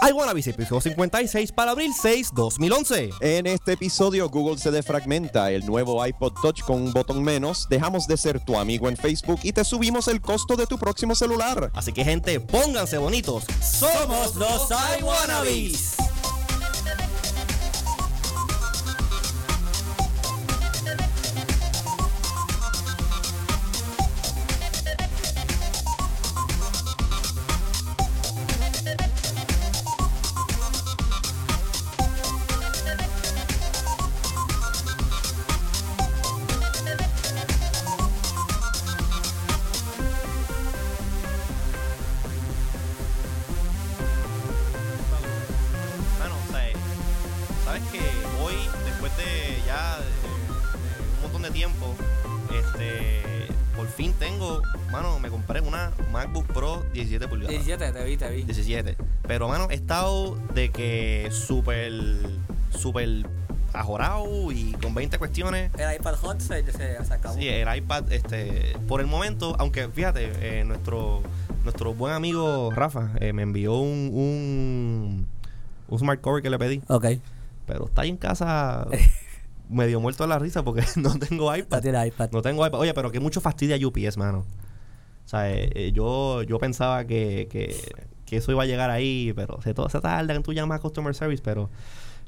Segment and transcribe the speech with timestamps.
[0.00, 3.10] I Wanna Be, episodio 56 para abril 6, 2011.
[3.20, 8.06] En este episodio Google se defragmenta el nuevo iPod Touch con un botón menos, dejamos
[8.06, 11.72] de ser tu amigo en Facebook y te subimos el costo de tu próximo celular.
[11.74, 13.44] Así que gente, pónganse bonitos.
[13.60, 16.07] Somos los I Wannabes.
[63.06, 63.30] Súper
[63.72, 65.70] ajorado y con 20 cuestiones.
[65.78, 67.34] El iPad Hot se, se, se acabó.
[67.36, 71.22] Sí, el iPad, este, por el momento, aunque fíjate, eh, nuestro,
[71.64, 75.28] nuestro buen amigo Rafa eh, me envió un, un,
[75.88, 77.06] un smart cover que le pedí, Ok.
[77.66, 78.86] pero está ahí en casa
[79.68, 81.82] medio muerto de la risa porque no tengo iPad.
[81.82, 82.30] tiene iPad.
[82.32, 82.80] No tengo iPad.
[82.80, 84.46] Oye, pero que mucho fastidia UPS, mano.
[85.26, 87.76] O sea, eh, eh, yo, yo pensaba que, que,
[88.24, 90.80] que eso iba a llegar ahí, pero se, todo se tarda en tú llamas a
[90.80, 91.68] Customer Service, pero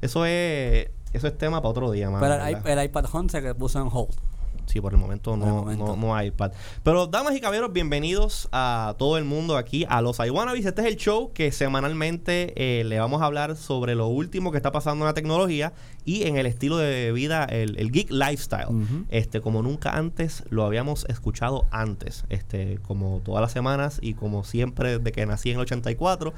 [0.01, 2.21] eso es eso es tema para otro día, mano.
[2.21, 4.13] Pero el, iP- el iPad Hot se que puso en hold.
[4.67, 5.85] Sí, por el momento no, el momento.
[5.87, 6.51] No, no hay iPad.
[6.83, 10.65] Pero, damas y caballeros, bienvenidos a todo el mundo aquí, a los iWannabes.
[10.65, 14.57] Este es el show que semanalmente eh, le vamos a hablar sobre lo último que
[14.57, 15.73] está pasando en la tecnología
[16.05, 18.67] y en el estilo de vida, el, el geek lifestyle.
[19.09, 22.23] Este, como nunca antes lo habíamos escuchado antes.
[22.29, 26.33] Este, como todas las semanas y como siempre desde que nací en el 84.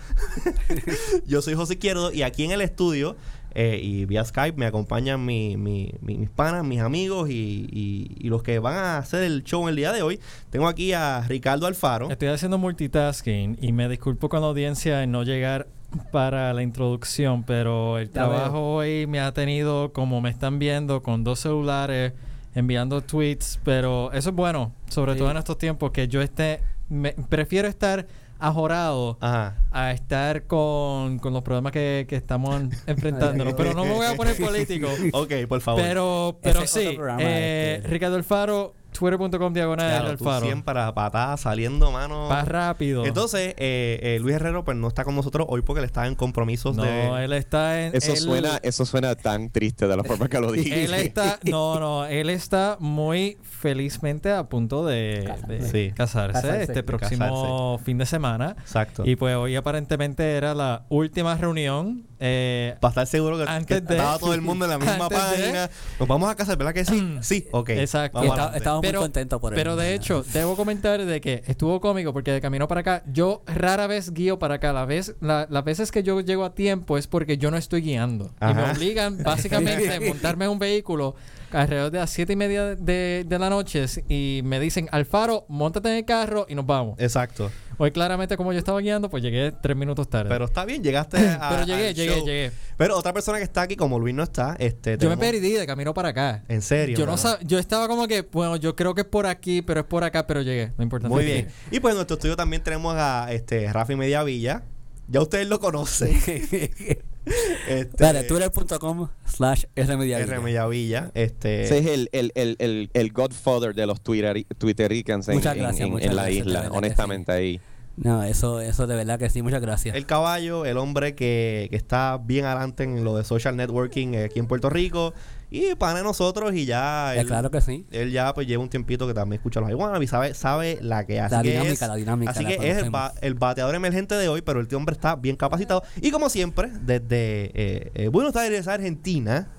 [1.27, 3.15] Yo soy José Izquierdo y aquí en el estudio
[3.55, 8.17] eh, y vía Skype me acompañan mi- mi- mi- mis panas, mis amigos y, y-
[8.19, 10.19] y los que van a hacer el show el día de hoy.
[10.49, 12.09] Tengo aquí a Ricardo Alfaro.
[12.09, 15.67] Estoy haciendo multitasking y me disculpo con la audiencia en no llegar
[16.11, 21.03] para la introducción, pero el Ya trabajo hoy me ha tenido, como me están viendo,
[21.03, 22.13] con dos celulares,
[22.55, 25.19] enviando tweets, pero eso es bueno, sobre Sí.
[25.19, 28.07] todo en estos tiempos, que yo esté, me- prefiero estar
[28.43, 29.55] ajorado Ajá.
[29.71, 34.15] a estar con, con los problemas que, que estamos enfrentándonos, pero no me voy a
[34.15, 34.89] poner político.
[35.13, 35.81] Ok, por favor.
[35.81, 37.87] Pero, pero Ese sí, eh, este.
[37.87, 40.45] Ricardo Alfaro, twitter.com diagonal Claro, Alfaro.
[40.45, 42.29] siempre a patada saliendo, mano.
[42.29, 43.05] Más rápido.
[43.05, 46.15] Entonces, eh, eh, Luis Herrero pues no está con nosotros hoy porque él está en
[46.15, 47.25] compromisos no, de...
[47.25, 47.95] él está en.
[47.95, 50.83] Eso él- suena, eso suena tan triste de la forma que lo dije.
[50.85, 55.93] Él está, no, no, él está muy felizmente a punto de, de Sí.
[55.95, 56.63] casarse, Casarse.
[56.63, 58.55] este próximo fin de semana.
[58.59, 59.03] Exacto.
[59.05, 62.05] Y pues hoy aparentemente era la última reunión.
[62.19, 64.93] eh, Para estar seguro que, Antes que de- estaba todo el mundo en la misma
[65.05, 65.69] Antes de- página.
[65.99, 67.17] Nos vamos a casar, ¿verdad que sí?
[67.21, 67.69] sí, ok.
[67.69, 68.21] Exacto.
[68.21, 68.57] Está- adelante.
[68.87, 69.57] Pero- muy por él.
[69.57, 73.41] Pero de hecho, debo comentar de que estuvo cómico porque de camino para acá, yo
[73.47, 74.73] rara vez guío para acá.
[74.73, 77.81] La vez, la- las veces que yo llego a tiempo es porque yo no estoy
[77.81, 78.31] guiando.
[78.41, 81.15] Y me obligan básicamente a montarme en un vehículo
[81.51, 85.89] alrededor de las siete y media de, de la noche y me dicen, Alfaro, montate
[85.89, 86.99] en el carro y nos vamos.
[86.99, 87.51] Exacto.
[87.77, 90.29] Hoy claramente como yo estaba guiando, pues llegué tres minutos tarde.
[90.29, 91.49] Pero está bien, llegaste a.
[91.49, 92.25] Pero llegué, llegué, show.
[92.25, 92.51] llegué.
[92.77, 94.91] Pero otra persona que está aquí, como Luis no está, este.
[94.97, 96.43] Yo me tenemos- perdí de camino para acá.
[96.47, 96.97] En serio.
[96.97, 97.23] Yo no mano?
[97.23, 100.03] sab- yo estaba como que, bueno, yo creo que es por aquí, pero es por
[100.03, 100.71] acá, pero llegué.
[100.77, 101.07] No importa.
[101.07, 101.47] Muy bien.
[101.71, 104.63] Y pues en nuestro estudio también tenemos a este Rafi Mediavilla.
[105.07, 106.11] Ya ustedes lo conocen.
[107.25, 110.19] este, Espera, twitter.com slash rmediavilla.
[110.19, 111.11] R Mediavilla.
[111.13, 111.63] Este.
[111.63, 115.61] Ese es el, el, el, el, el godfather de los Twitter, Twittericans en, Muchas en-
[115.61, 117.61] gracias, en- muchas en la gracias, de isla, verdad que honestamente ahí.
[117.95, 119.95] No, eso, eso de verdad que sí, muchas gracias.
[119.95, 124.39] El caballo, el hombre que, que está bien adelante en lo de social networking aquí
[124.39, 125.13] en Puerto Rico.
[125.51, 127.13] Y para nosotros, y ya.
[127.15, 127.85] Eh, él, claro que sí.
[127.91, 131.05] él ya pues lleva un tiempito que también escucha los Iwanabes y sabe, sabe la
[131.05, 131.35] que hace.
[131.35, 134.27] La dinámica, es- la dinámica, Así la que es el, ba- el bateador emergente de
[134.27, 135.83] hoy, pero el tío hombre está bien capacitado.
[136.01, 139.49] Y como siempre, desde eh, eh, Buenos Aires, Argentina,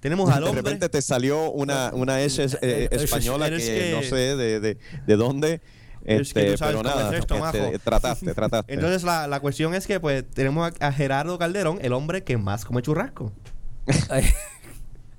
[0.00, 0.62] tenemos al De hombre.
[0.62, 5.16] repente te salió una, una S eh, Es- española que- no sé de, de, de
[5.16, 5.60] dónde.
[6.04, 7.78] Es que Este, tú sabes pero cómo nada, es esto, este, majo.
[7.82, 8.74] trataste, trataste.
[8.74, 12.36] Entonces la, la cuestión es que pues tenemos a, a Gerardo Calderón, el hombre que
[12.36, 13.32] más come churrasco.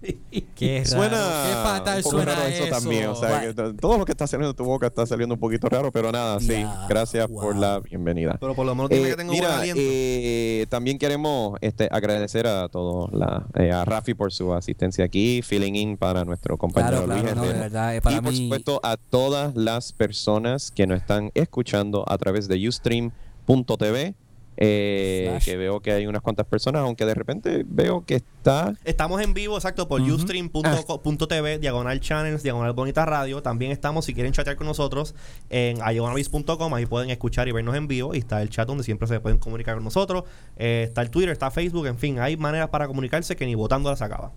[0.56, 3.08] Qué raro, Suena qué fatal un poco suena raro eso, también.
[3.08, 5.68] O sea, que todo lo que está saliendo de tu boca está saliendo un poquito
[5.70, 6.66] raro, pero nada, sí.
[6.88, 7.42] Gracias wow.
[7.42, 8.38] por la bienvenida.
[8.40, 9.82] Pero por lo menos Eh, que tengo buen mira, aliento.
[9.84, 15.42] eh, también queremos este, agradecer a todos, la, eh, a Rafi por su asistencia aquí,
[15.42, 17.64] filling in para nuestro compañero Claro, claro, Luis no, de Herrera.
[17.64, 22.48] verdad, para y por supuesto a todas las personas que nos están escuchando a través
[22.48, 24.16] de Ustream.tv
[24.58, 28.74] eh, que veo que hay unas cuantas personas, aunque de repente veo que está...
[28.84, 30.14] Estamos en vivo, exacto, por Ujú.
[30.14, 33.42] ustream.tv, diagonal channels, diagonal bonita radio.
[33.42, 35.16] También estamos, si quieren chatear con nosotros,
[35.50, 36.74] en ayonavis.com.
[36.74, 38.16] Ahí pueden escuchar y vernos en vivo.
[38.16, 40.24] Y está el chat donde siempre se pueden comunicar con nosotros.
[40.58, 43.90] Eh, está el Twitter, está Facebook, en fin, hay maneras para comunicarse que ni votando
[43.90, 44.32] las acaba.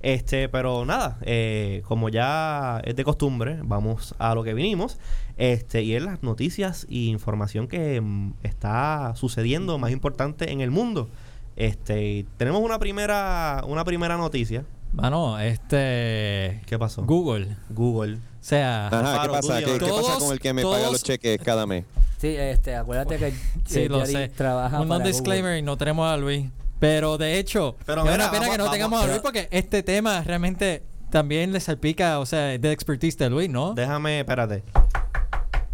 [0.00, 4.98] Este, pero nada, eh, como ya es de costumbre, vamos a lo que vinimos.
[5.36, 10.70] Este, y es las noticias y información que mm, está sucediendo más importante en el
[10.70, 11.08] mundo.
[11.56, 14.64] Este, tenemos una primera, una primera noticia.
[14.92, 16.60] Mano, este.
[16.66, 17.02] ¿Qué pasó?
[17.04, 17.56] Google.
[17.70, 18.16] Google.
[18.16, 19.58] O sea, Ajá, ¿qué pasa?
[19.60, 21.84] ¿Qué, pasa Todos- con el que me paga todos- los cheques cada mes?
[22.18, 23.32] Sí, este, acuérdate que
[23.66, 24.28] sí, lo sé.
[24.28, 26.46] trabaja Un para non-disclaimer y no tenemos a Luis.
[26.78, 29.12] Pero de hecho, Pero es mira, una pena vamos- que no vamos- tengamos a Luis
[29.18, 33.74] pero- porque este tema realmente también le salpica, o sea, de expertise de Luis, ¿no?
[33.74, 34.62] Déjame, espérate.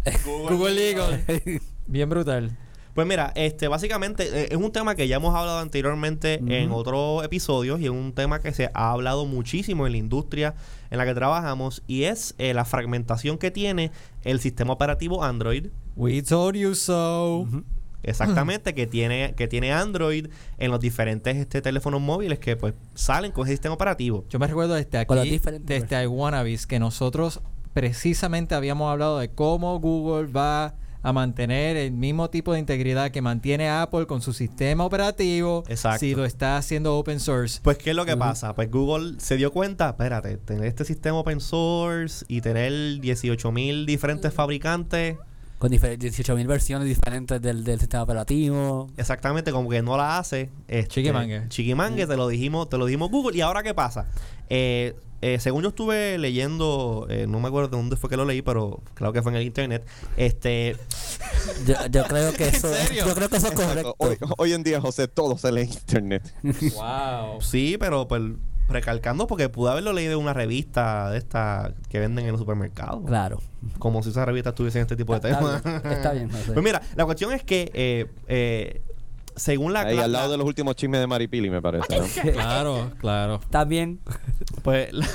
[0.25, 1.61] Google Eagle.
[1.87, 2.57] Bien brutal.
[2.93, 7.23] Pues mira, este básicamente eh, es un tema que ya hemos hablado anteriormente en otros
[7.23, 10.55] episodios y es un tema que se ha hablado muchísimo en la industria
[10.89, 13.91] en la que trabajamos y es eh, la fragmentación que tiene
[14.23, 15.67] el sistema operativo Android.
[15.95, 17.47] We told you so.
[18.03, 23.31] Exactamente, que tiene, que tiene Android en los diferentes este, teléfonos móviles que pues salen
[23.31, 24.25] con ese sistema operativo.
[24.29, 27.41] Yo me recuerdo desde aquí, desde iWannabes, que nosotros
[27.79, 33.21] precisamente habíamos hablado de cómo Google va a mantener el mismo tipo de integridad que
[33.21, 35.99] mantiene Apple con su sistema operativo Exacto.
[35.99, 37.61] si lo está haciendo open source.
[37.63, 38.53] Pues, ¿qué es lo que pasa?
[38.53, 43.85] Pues Google se dio cuenta, espérate, tener este sistema open source y tener 18 mil
[43.85, 45.15] diferentes fabricantes,
[45.57, 48.87] con diferentes 18.000 versiones diferentes del, del sistema operativo.
[48.97, 50.49] exactamente como que no la hace.
[50.67, 51.47] Este, Chiquimangue.
[51.47, 53.37] Chiquimangue, te lo dijimos, te lo dijimos Google.
[53.37, 54.07] ¿Y ahora qué pasa?
[54.49, 58.25] Eh, eh, según yo estuve leyendo, eh, no me acuerdo de dónde fue que lo
[58.25, 59.85] leí, pero claro que fue en el internet.
[60.17, 60.75] Este,
[61.65, 63.95] Yo, yo creo que eso, yo creo que eso es correcto.
[63.97, 66.33] Hoy, hoy en día, José, todo sale en internet.
[66.43, 67.41] wow.
[67.41, 68.21] sí, pero pues
[68.69, 73.03] recalcando porque pude haberlo leído en una revista de esta que venden en los supermercados.
[73.05, 73.41] Claro.
[73.79, 75.63] Como si esas revistas tuviesen este tipo de Está temas.
[75.63, 76.43] bien, está bien, José.
[76.53, 78.81] Pues mira, la cuestión es que eh, eh,
[79.39, 81.97] según la, Ahí al lado la- de los últimos chismes de Maripili, me parece.
[81.97, 82.05] ¿no?
[82.33, 83.39] Claro, claro.
[83.49, 83.99] También.
[84.63, 85.07] pues la,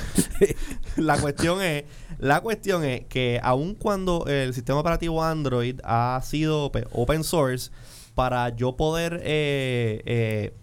[0.97, 1.85] la cuestión es
[2.19, 7.71] la cuestión es que aun cuando el sistema operativo Android ha sido open source
[8.15, 10.53] para yo poder eh, eh,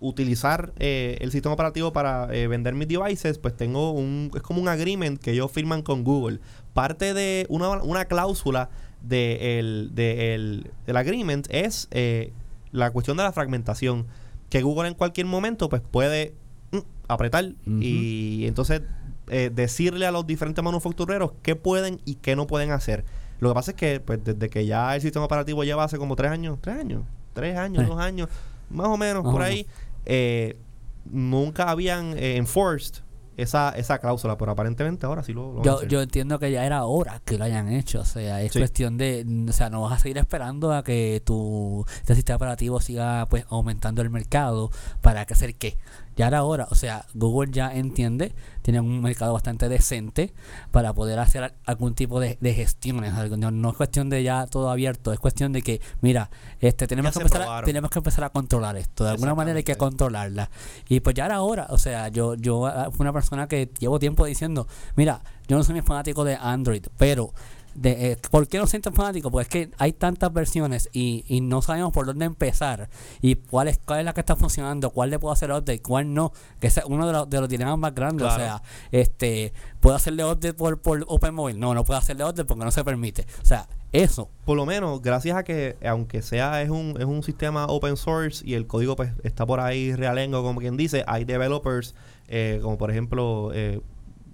[0.00, 4.60] utilizar eh, el sistema operativo para eh, vender mis devices, pues tengo un es como
[4.60, 6.40] un agreement que ellos firman con Google.
[6.74, 8.68] Parte de una, una cláusula
[9.00, 12.32] de el, de el- del agreement es eh,
[12.72, 14.06] la cuestión de la fragmentación.
[14.48, 16.34] Que Google en cualquier momento pues puede
[16.70, 16.78] mm,
[17.08, 17.46] apretar
[17.80, 18.82] y entonces
[19.28, 23.04] eh, decirle a los diferentes manufactureros qué pueden y qué no pueden hacer.
[23.40, 26.14] Lo que pasa es que pues desde que ya el sistema operativo lleva hace como
[26.14, 27.02] tres años, tres años,
[27.34, 27.86] tres años, Eh.
[27.86, 28.28] dos años,
[28.70, 29.66] más o menos Más por o ahí,
[30.04, 30.56] eh,
[31.04, 33.02] nunca habían enforced
[33.36, 36.84] esa, esa cláusula, pero aparentemente ahora sí lo, lo Yo, yo entiendo que ya era
[36.84, 38.00] hora que lo hayan hecho.
[38.00, 38.58] O sea, es Sí.
[38.60, 39.26] cuestión de.
[39.48, 43.44] O sea, no vas a seguir esperando a que tu este sistema operativo siga pues
[43.48, 44.70] aumentando el mercado
[45.02, 45.78] para que hacer qué.
[46.16, 46.66] Ya era hora.
[46.70, 50.32] O sea, Google ya entiende, tiene un mercado bastante decente
[50.70, 53.12] para poder hacer al- algún tipo de, de gestiones.
[53.36, 56.30] No, no es cuestión de ya todo abierto, es cuestión de que, mira,
[56.60, 59.04] este tenemos Ya que empezar a, tenemos que empezar a controlar esto.
[59.04, 60.50] De alguna manera hay que controlarla.
[60.88, 61.66] Y pues ya era hora.
[61.70, 65.64] O sea, yo, yo ah, fui una persona que llevo tiempo diciendo, mira, yo no
[65.64, 67.32] soy muy fanático de Android, pero
[67.76, 69.30] de, eh, ¿por qué no soy tan fanático?
[69.30, 72.88] Pues es que hay tantas versiones y, y no sabemos por dónde empezar
[73.20, 76.12] y cuál es, cuál es la que está funcionando, cuál le puedo hacer update, cuál
[76.12, 78.26] no, que ese es uno de los, de los dilemas más grandes.
[78.26, 81.58] O sea, este, ¿puedo hacerle update por, por OpenMobile?
[81.58, 83.26] No, no puedo hacerle update porque no se permite.
[83.42, 84.30] O sea, eso.
[84.44, 88.44] por lo menos, gracias a que, aunque sea es un, es un sistema open source
[88.46, 91.94] y el código pues está por ahí realengo, como quien dice, hay developers,
[92.28, 93.80] eh, como por ejemplo, eh,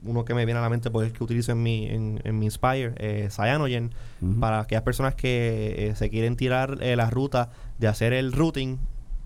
[0.05, 2.39] uno que me viene a la mente pues el que utilizo en mi, en, en
[2.39, 3.93] mi Inspire, eh, Cyanogen,
[4.41, 8.79] para aquellas personas que eh, se quieren tirar eh, la ruta de hacer el routing,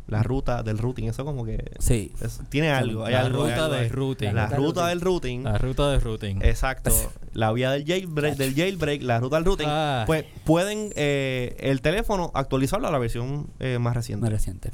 [0.07, 2.13] la ruta del routing, eso como que Sí.
[2.21, 3.89] es- tiene algo, hay la algo, hay ruta algo de ahí.
[3.89, 4.35] routing.
[4.35, 5.43] La ruta ruta del del routing.
[5.45, 6.39] La ruta de routing.
[6.43, 6.91] Exacto.
[7.33, 10.05] la vía del jailbreak, del jailbreak, la ruta del routing, Ah.
[10.07, 14.23] pues pueden eh, el teléfono actualizarlo a la versión eh, más reciente.
[14.23, 14.71] Más reciente.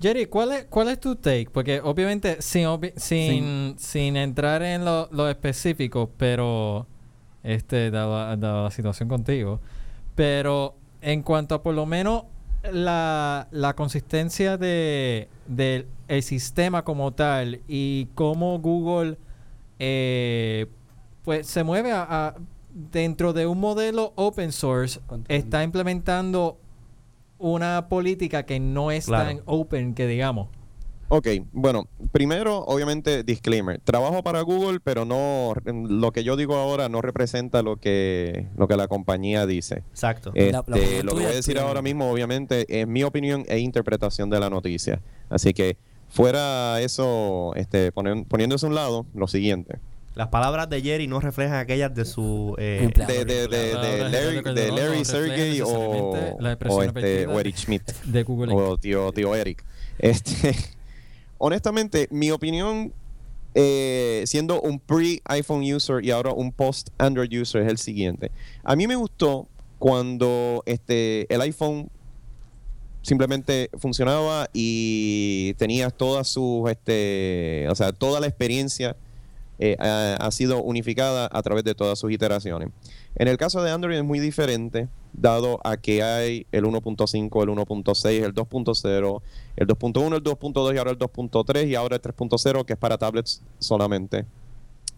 [0.00, 1.48] Jerry, ¿cuál es, ¿cuál es tu take?
[1.52, 6.86] Porque obviamente sin, obvi- sin, sin entrar en lo, lo específico, pero
[7.42, 9.60] este, dada, dada la situación contigo,
[10.14, 12.24] pero en cuanto a por lo menos
[12.72, 19.16] la, la consistencia de, del el sistema como tal y cómo Google
[19.78, 20.66] eh,
[21.24, 22.34] pues se mueve a, a-
[22.92, 25.36] dentro de un modelo open source, Control.
[25.36, 26.58] está implementando
[27.40, 29.24] una política que no es Claro.
[29.28, 30.48] tan open que digamos.
[31.12, 33.80] Ok, bueno, primero, obviamente, disclaimer.
[33.80, 38.68] Trabajo para Google, pero no lo que yo digo ahora no representa lo que, lo
[38.68, 39.78] que la compañía dice.
[39.90, 40.30] Exacto.
[40.34, 43.44] Este, La- la opinión lo que voy a decir ahora mismo, obviamente, es mi opinión
[43.48, 45.00] e interpretación de la noticia.
[45.28, 45.78] Así que,
[46.08, 49.80] fuera eso, este, poniéndose a un lado, lo siguiente.
[50.20, 52.90] Las palabras de Jerry no reflejan aquellas de su eh.
[52.94, 57.90] De, de, de, de Ahora, Larry, de Sergey o, o, expresión este, o Eric Schmidt.
[58.04, 58.52] De Google.
[58.52, 59.64] o tío, tío Eric.
[59.98, 60.54] Este,
[61.38, 62.92] honestamente, mi opinión,
[63.54, 68.30] eh, siendo un pre-iPhone user y ahora un post-Android user, es el siguiente.
[68.62, 69.48] A mí me gustó
[69.78, 71.88] cuando este, el iPhone
[73.00, 78.98] simplemente funcionaba y tenías todas sus, este, o sea, toda la experiencia
[79.62, 82.70] eh, ha, sido unificada a través de todas sus iteraciones.
[83.14, 87.48] En el caso de Android es muy diferente, dado a que hay el 1.5, el
[87.50, 89.22] 1.6, el 2.0,
[89.56, 92.96] el 2.1, el 2.2 y ahora el 2.3 y ahora el 3.0 que es para
[92.96, 94.24] tablets solamente.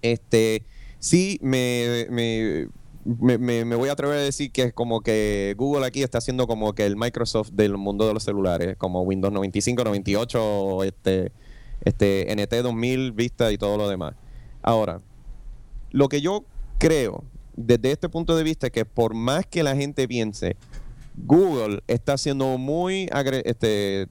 [0.00, 0.62] Este,
[1.00, 2.68] sí me, me,
[3.04, 6.18] me- me- me voy a atrever a decir que es como que Google aquí está
[6.18, 11.32] haciendo como que el Microsoft del mundo de los celulares, como Windows 95, 98, este,
[11.84, 14.14] este NT 2000, Vista y todo lo demás.
[14.62, 15.00] Ahora,
[15.90, 16.44] lo que yo
[16.78, 17.24] creo
[17.56, 20.56] desde este punto de vista es que por más que la gente piense,
[21.16, 24.08] Google está siendo muy agre- este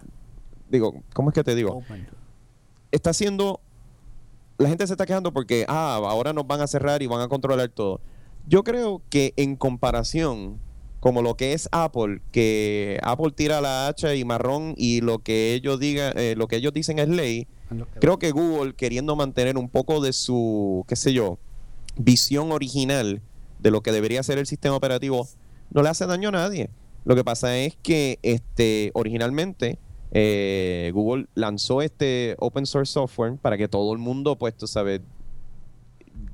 [0.70, 1.81] digo, ¿cómo es que te digo?
[2.91, 3.60] Está haciendo
[4.58, 7.27] la gente se está quejando porque ah, ahora nos van a cerrar y van a
[7.27, 8.00] controlar todo.
[8.48, 10.60] Yo creo que en comparación
[11.00, 15.55] como lo que es Apple, que Apple tira la hacha y marrón y lo que
[15.55, 17.48] ellos digan, eh, lo que ellos dicen es ley,
[18.00, 21.38] creo que Google queriendo mantener un poco de su, qué sé yo,
[21.98, 23.22] visión original
[23.60, 25.28] de lo que debería ser el sistema operativo,
[25.72, 26.70] no le hace daño a nadie.
[27.06, 29.80] Lo que pasa es que este originalmente
[30.12, 35.01] eh, Google lanzó este open source software para que todo el mundo, pues, tú sabes,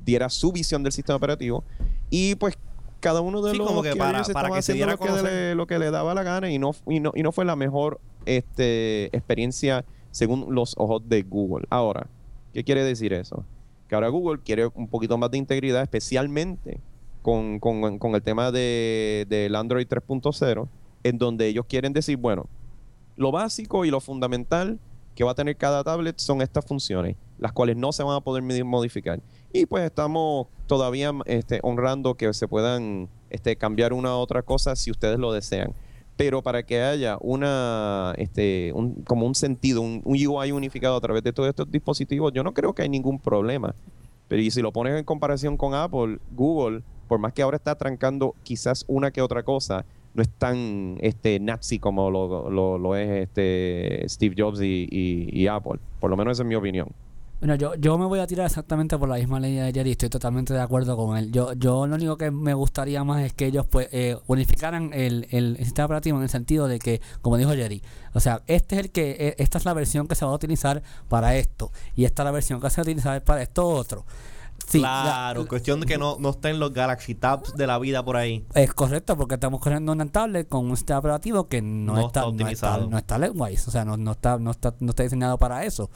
[0.03, 1.63] diera su visión del sistema operativo
[2.10, 2.58] y pues
[3.00, 5.67] cada uno de Sí, los como que para- que se diera lo que, le, lo
[5.67, 9.06] que le daba la gana y no, y no, y no fue la mejor este,
[9.15, 11.65] experiencia según los ojos de Google.
[11.69, 12.07] Ahora,
[12.53, 13.43] ¿qué quiere decir eso?
[13.87, 16.79] Que ahora Google quiere un poquito más de integridad, especialmente
[17.21, 20.67] con, con- con el tema de, del Android 3.0,
[21.03, 22.47] en donde ellos quieren decir, bueno,
[23.15, 24.79] lo básico y lo fundamental
[25.15, 28.21] que va a tener cada tablet son estas funciones, las cuales no se van a
[28.21, 29.19] poder modificar.
[29.51, 34.75] Y pues estamos todavía este, honrando que se puedan este, cambiar una u otra cosa
[34.75, 35.73] si ustedes lo desean.
[36.17, 41.24] Pero para que haya una, este, un- como un sentido, un, UI unificado a través
[41.24, 43.75] de todos estos dispositivos, yo no creo que hay ningún problema.
[44.27, 47.75] Pero y si lo pones en comparación con Apple, Google, por más que ahora está
[47.75, 54.03] trancando quizás una que otra cosa, no es tan este nazi como lo, es este
[54.09, 54.88] Steve Jobs y-
[55.31, 55.79] y Apple.
[56.00, 56.88] Por lo menos esa es mi opinión.
[57.39, 60.10] Bueno, yo, yo me voy a tirar exactamente por la misma línea de Jerry, estoy
[60.10, 61.32] totalmente de acuerdo con él.
[61.32, 65.27] Yo, yo lo único que me gustaría más es que ellos pues eh, unificaran el,
[65.29, 68.82] el sistema operativo en el sentido de que, como dijo Jerry, o sea, este es
[68.86, 72.06] el que, eh, esta es la versión que se va a utilizar para esto, y
[72.06, 74.03] esta es la versión que se va a utilizar para esto otro.
[74.67, 78.03] Sí, la- claro, cuestión de que no, no estén los Galaxy Tabs de la vida
[78.03, 78.46] por ahí.
[78.56, 82.22] Es correcto, porque estamos corriendo una tablet con un sistema operativo que no, No está,
[82.22, 85.38] está no está, no está o sea, no, no está, no está, no está diseñado
[85.38, 85.89] para eso.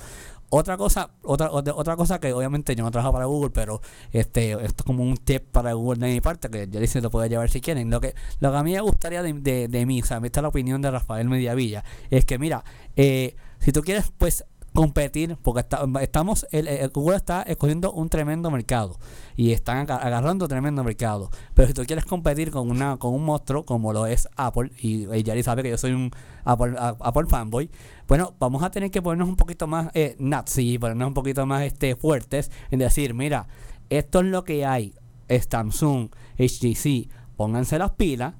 [0.53, 3.81] Otra cosa, otra, otra, cosa que obviamente yo no trabajo para Google, pero
[4.11, 7.09] este, esto es como un tip para Google de mi parte, que ya dice lo
[7.09, 7.89] puede llevar si quieren.
[7.89, 10.39] Lo que, lo que a mí me gustaría de, de, de mí, o sea, esta
[10.39, 12.65] es la opinión de Rafael Mediavilla, es que mira,
[12.97, 14.43] eh, si tú quieres pues
[14.73, 18.97] competir, porque está- estamos, el, Google está escogiendo un tremendo mercado
[19.35, 21.29] y están aga- agarrando tremendo mercado.
[21.53, 25.13] Pero si tú quieres competir con una con un monstruo como lo es Apple, y,
[25.13, 26.11] y Jerry sabe que yo soy un
[26.45, 27.69] Apple, Apple fanboy,
[28.07, 31.63] bueno, vamos a tener que ponernos un poquito más eh, nazi, ponernos un poquito más
[31.63, 33.47] este fuertes en decir, mira,
[33.89, 34.93] esto es lo que hay,
[35.27, 38.35] es Samsung, HTC, pónganse las pilas.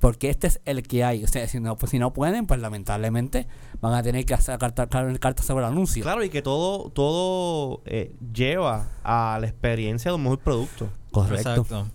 [0.00, 1.22] Porque este es el que hay.
[1.22, 3.46] O sea, si no, pues, si no pueden, pues lamentablemente
[3.80, 4.88] van a tener que hacer cartas
[5.20, 6.02] cartas sobre el anuncio.
[6.02, 10.88] Claro, y que todo, todo eh, lleva a la experiencia de un mejor producto.
[11.12, 11.50] Correcto.
[11.50, 11.88] Exacto.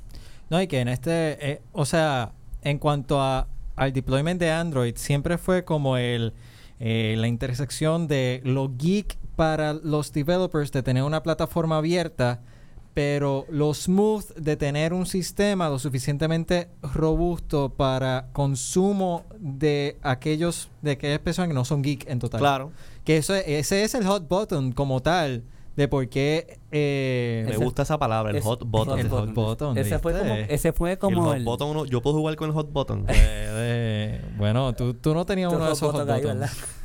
[0.50, 4.96] No, y que en este, eh, o sea, en cuanto a, al deployment de Android,
[4.96, 6.34] siempre fue como el
[6.80, 12.42] eh, la intersección de lo geek para los developers de tener una plataforma abierta,
[12.96, 20.92] pero lo smooth de tener un sistema lo suficientemente robusto para consumo de aquellos de
[20.92, 22.40] aquellas personas que no son geek en total.
[22.40, 22.72] Claro.
[23.04, 25.44] Que eso, ese es el hot button como tal
[25.76, 28.98] de por qué eh, Me Ese- gusta esa palabra, el es- hot button.
[28.98, 29.78] el hot button.
[29.78, 32.48] Ese fue como, ese fue el como hot el, button, uno- yo puedo jugar con
[32.48, 33.04] el hot button.
[33.06, 36.50] Puede- Bueno, tú, tú no tenías uno de esos hot buttons.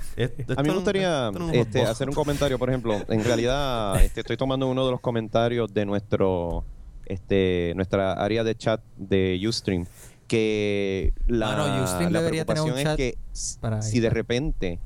[0.56, 2.96] A mí me gustaría no este, hacer un comentario, por ejemplo.
[3.08, 6.64] En realidad, este, estoy tomando uno de los comentarios de nuestro,
[7.06, 9.86] este, nuestra área de chat de Ustream,
[10.26, 14.10] que la, Mano, Ustream la debería tener un preocupación es chat que para si de
[14.10, 14.78] repente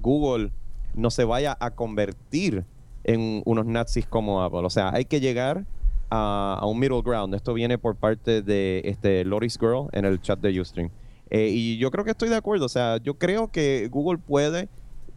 [0.00, 0.50] Google
[0.94, 2.64] no se vaya a convertir
[3.04, 4.64] en unos nazis como Apple.
[4.64, 5.64] O sea, hay que llegar
[6.10, 7.34] a, a un middle ground.
[7.34, 10.90] Esto viene por parte de este Loris Girl en el chat de Ustream.
[11.30, 12.66] Eh, y yo creo que estoy de acuerdo.
[12.66, 14.68] O sea, yo creo que Google puede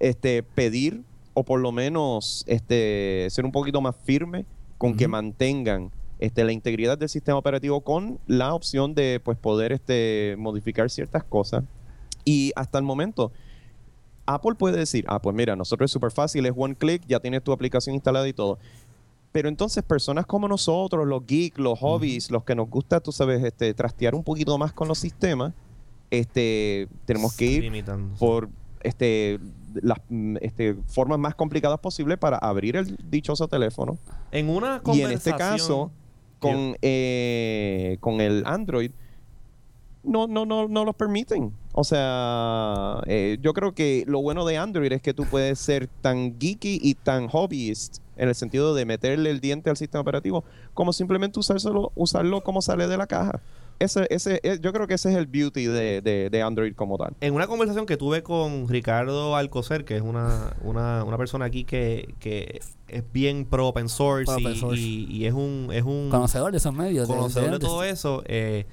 [0.02, 1.04] este, pedir
[1.36, 4.46] o por lo menos este, ser un poquito más firme
[4.80, 9.72] con que mantengan este, la integridad del sistema operativo con la opción de pues, poder
[9.72, 11.64] este, modificar ciertas cosas.
[12.26, 13.32] Y hasta el momento,
[14.26, 17.44] Apple puede decir, ah, pues mira, nosotros es súper fácil, es one click, ya tienes
[17.44, 18.58] tu aplicación instalada y todo.
[19.32, 23.44] Pero entonces personas como nosotros, los geeks, los hobbies, los que nos gusta, tú sabes,
[23.44, 25.54] este, trastear un poquito más con los sistemas,
[26.10, 27.86] este, tenemos que ir
[28.18, 28.50] por
[28.84, 29.40] este,
[29.82, 33.98] las mm, este, formas más complicadas posibles para abrir el dichoso teléfono.
[34.32, 35.12] En una Y conversación...
[35.12, 35.92] en este caso,
[36.40, 38.92] con, eh, con el Android,
[40.04, 41.54] no, no, no, no los permiten.
[41.74, 45.88] O sea, eh, yo creo que lo bueno de Android es que tú puedes ser
[45.88, 50.44] tan geeky y tan hobbyist en el sentido de meterle el diente al sistema operativo,
[50.74, 53.42] como simplemente usárselo, usarlo como sale de la caja.
[53.84, 56.98] Ese, ese, eh, yo creo que ese es el beauty de, de- de Android como
[56.98, 57.14] tal.
[57.22, 61.64] En una conversación que tuve con Ricardo Alcocer, que es una, una, una persona aquí
[61.64, 64.82] que, que es bien pro open source, Pro y, open source.
[64.82, 67.08] y- y es un, es un Conocedor de esos medios.
[67.08, 68.66] conocedor de de- todo eso, eh,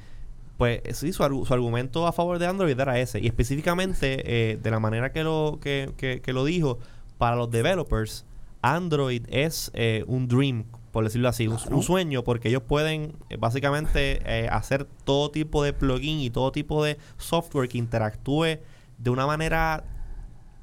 [0.57, 3.21] pues sí, su, argu- su argumento a favor de Android era ese.
[3.21, 4.23] Y específicamente,
[4.53, 6.79] eh, de la manera que lo, que, que- que lo dijo,
[7.17, 8.25] para los developers,
[8.61, 13.37] Android es eh, un dream, por decirlo así, un, un sueño, porque ellos pueden eh,
[13.39, 18.59] básicamente eh, hacer todo tipo de plugin y todo tipo de software que interactúe
[18.99, 19.85] de una manera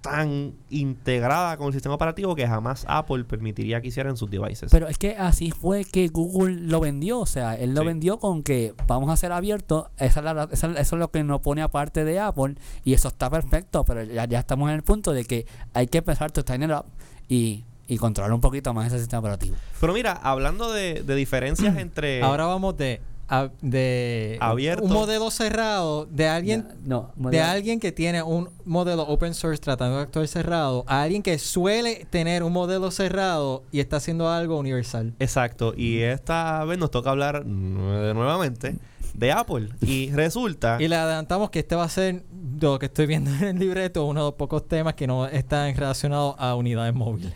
[0.02, 4.70] tan integrada con el sistema operativo que jamás Apple permitiría que hiciera en sus devices.
[4.70, 7.20] Pero es que así fue que Google lo vendió.
[7.20, 7.88] O sea, él lo Sí.
[7.88, 9.88] vendió con que vamos a ser abiertos.
[9.98, 12.54] Esa es la- esa- eso es lo que nos pone aparte de Apple.
[12.84, 13.84] Y eso está perfecto.
[13.84, 16.86] Pero ya, ya estamos en el punto de que hay que empezar tighten it up
[17.28, 19.56] y, y controlar un poquito más ese sistema operativo.
[19.80, 22.22] Pero mira, hablando de, de diferencias entre...
[22.24, 24.84] Ahora vamos de, a- de Abierto.
[24.84, 29.98] un modelo cerrado de alguien no, de alguien que tiene un modelo open source tratando
[29.98, 34.58] de actuar cerrado a alguien que suele tener un modelo cerrado y está haciendo algo
[34.58, 35.14] universal.
[35.20, 38.78] Exacto, y esta vez nos toca hablar nue- nuevamente
[39.14, 39.70] de Apple.
[39.82, 40.78] Y resulta...
[40.80, 43.60] Y le adelantamos que este va a ser, de lo que estoy viendo en el
[43.60, 47.32] libreto, uno de los pocos temas que no están relacionados a unidades móviles.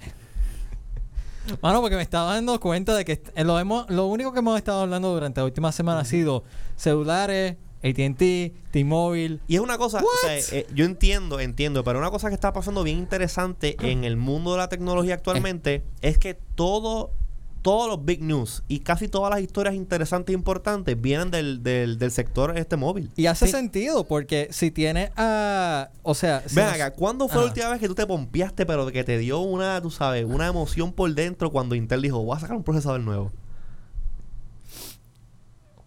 [1.62, 4.58] Mano, porque me estaba dando cuenta de que eh, lo, hemos, lo único que hemos
[4.58, 6.44] estado hablando durante la última semana ha sido
[6.76, 9.40] celulares, AT&T, T-Mobile.
[9.48, 12.54] Y es una cosa, o sea, eh, yo entiendo, entiendo, pero una cosa que está
[12.54, 17.12] pasando bien interesante en el mundo de la tecnología actualmente es que todo,
[17.62, 21.98] todos los big news y casi todas las historias interesantes e importantes vienen del, del,
[22.00, 23.12] del sector este móvil.
[23.16, 23.52] Y hace Sí.
[23.52, 25.90] sentido, porque si tiene a...
[26.04, 26.44] O sea...
[26.48, 29.04] si Ven nos- acá, ¿cuándo fue la última vez que tú te pompeaste, pero que
[29.04, 32.56] te dio una, tú sabes, una emoción por dentro cuando Intel dijo, voy a sacar
[32.56, 33.32] un procesador nuevo?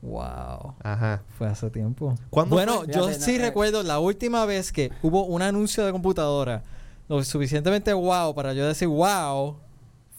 [0.02, 0.74] Wow.
[0.82, 1.22] Ajá.
[1.38, 2.16] Fue hace tiempo.
[2.30, 2.92] ¿Cuándo Bueno, fue?
[2.92, 3.46] yo Fíjate, sí no, eh.
[3.46, 6.64] recuerdo la última vez que hubo un anuncio de computadora
[7.08, 9.56] lo suficientemente wow para yo decir wow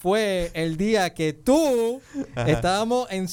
[0.04, 2.02] fue el día que tú
[2.36, 2.52] Ajá.
[2.52, 3.26] estábamos en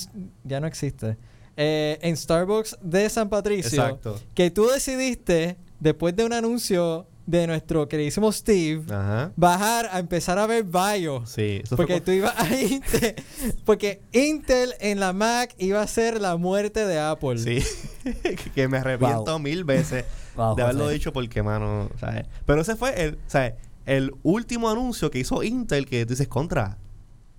[0.44, 1.16] ya no existe
[1.56, 4.20] eh, en Starbucks de San Patricio Exacto.
[4.34, 9.32] que tú decidiste después de un anuncio de nuestro queridísimo Steve Ajá.
[9.34, 13.16] bajar a empezar a ver Bio Sí, eso porque tú ibas a Intel
[13.64, 17.62] porque Intel en la Mac iba a ser la muerte de Apple Sí,
[18.54, 19.38] que me arrepiento Wow.
[19.40, 20.04] mil veces
[20.36, 20.94] Wow, de haberlo José.
[20.94, 22.24] dicho porque, mano, ¿sabes?
[22.46, 23.54] Pero ese fue el, ¿sabes?
[23.86, 26.78] El último anuncio que hizo Intel que tú dices contra.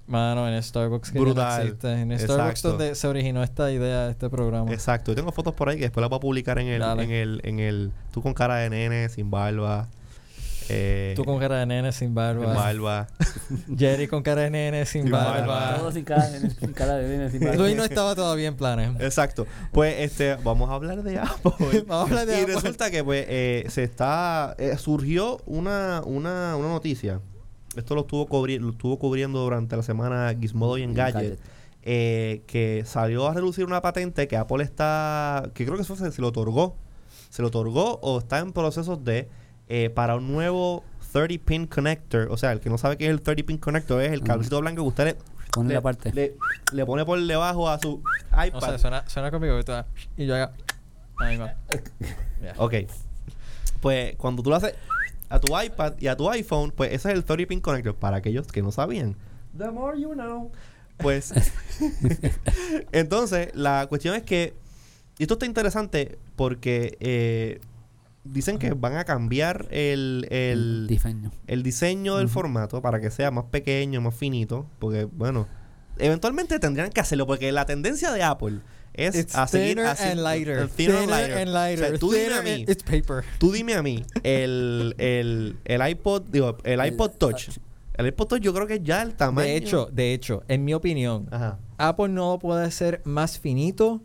[0.08, 1.60] Mano, en Starbucks que Brutal.
[1.60, 1.94] no existe.
[1.94, 2.70] En Starbucks Exacto.
[2.70, 4.72] donde se originó esta idea de este programa.
[4.74, 5.12] Exacto.
[5.12, 7.04] Yo tengo fotos por ahí que después las voy a publicar en el, Dale.
[7.04, 9.88] en el, en el, tú con cara de nene, sin barba.
[10.70, 12.54] Eh, Tú con cara de nene sin sin barba.
[12.54, 13.08] barba.
[13.78, 15.46] Jerry con cara de nene sin Sin barba.
[15.48, 15.78] barba.
[15.80, 17.56] Todo sin cara, sin cara de nene, sin barba.
[17.56, 18.92] Luis no estaba todavía en planes.
[19.00, 19.46] Exacto.
[19.72, 21.84] Pues este, vamos a hablar de Apple.
[21.88, 22.56] Vamos a hablar de y Apple.
[22.56, 27.20] resulta que pues eh, se está eh, surgió una, una, una noticia.
[27.76, 31.14] Esto lo estuvo cubri- lo estuvo cubriendo durante la semana Gizmodo y Engadget.
[31.16, 31.40] Gadget.
[31.84, 36.12] eh, que salió a relucir una patente que Apple está, que creo que eso se,
[36.12, 36.76] se lo otorgó,
[37.30, 39.28] se lo otorgó o está en procesos de
[39.74, 43.12] eh, para un nuevo 30 pin connector, o sea, el que no sabe qué es
[43.12, 45.18] el 30 pin connector es el cablecito blanco que usted le,
[45.50, 46.12] Pone le, la parte.
[46.12, 46.36] le,
[46.74, 48.56] le pone por debajo a su iPad.
[48.56, 49.58] O sea, suena, suena conmigo.
[50.18, 50.52] Y yo haga.
[51.20, 51.56] Ahí va.
[52.42, 52.54] Ya.
[52.58, 52.74] Ok.
[53.80, 54.76] Pues cuando tú lo haces
[55.30, 58.18] a tu iPad y a tu iPhone, pues ese es el 30 pin connector para
[58.18, 59.16] aquellos que no sabían.
[59.58, 60.52] The more you know.
[60.98, 61.34] Pues
[62.92, 64.54] entonces la cuestión es que
[65.18, 67.62] y esto está interesante porque eh,
[68.24, 71.32] dicen que van a cambiar el, el, diseño.
[71.48, 75.48] el diseño del formato para que sea más pequeño, más finito, porque bueno,
[75.98, 78.60] eventualmente tendrían que hacerlo porque la tendencia de Apple
[78.94, 80.68] es It's a seguir thinner así- and lighter.
[80.68, 81.38] thinner and lighter.
[81.38, 81.86] and lighter.
[81.86, 83.24] O sea, tú dime a mí, It's paper.
[83.40, 87.46] tú dime a mí, el, el, el iPod, digo, el iPod Touch.
[87.46, 87.58] Touch.
[87.94, 89.48] El iPod Touch yo creo que ya el tamaño.
[89.48, 91.60] De hecho, de hecho, en mi opinión, Ajá.
[91.78, 94.02] Apple no puede hacer más finito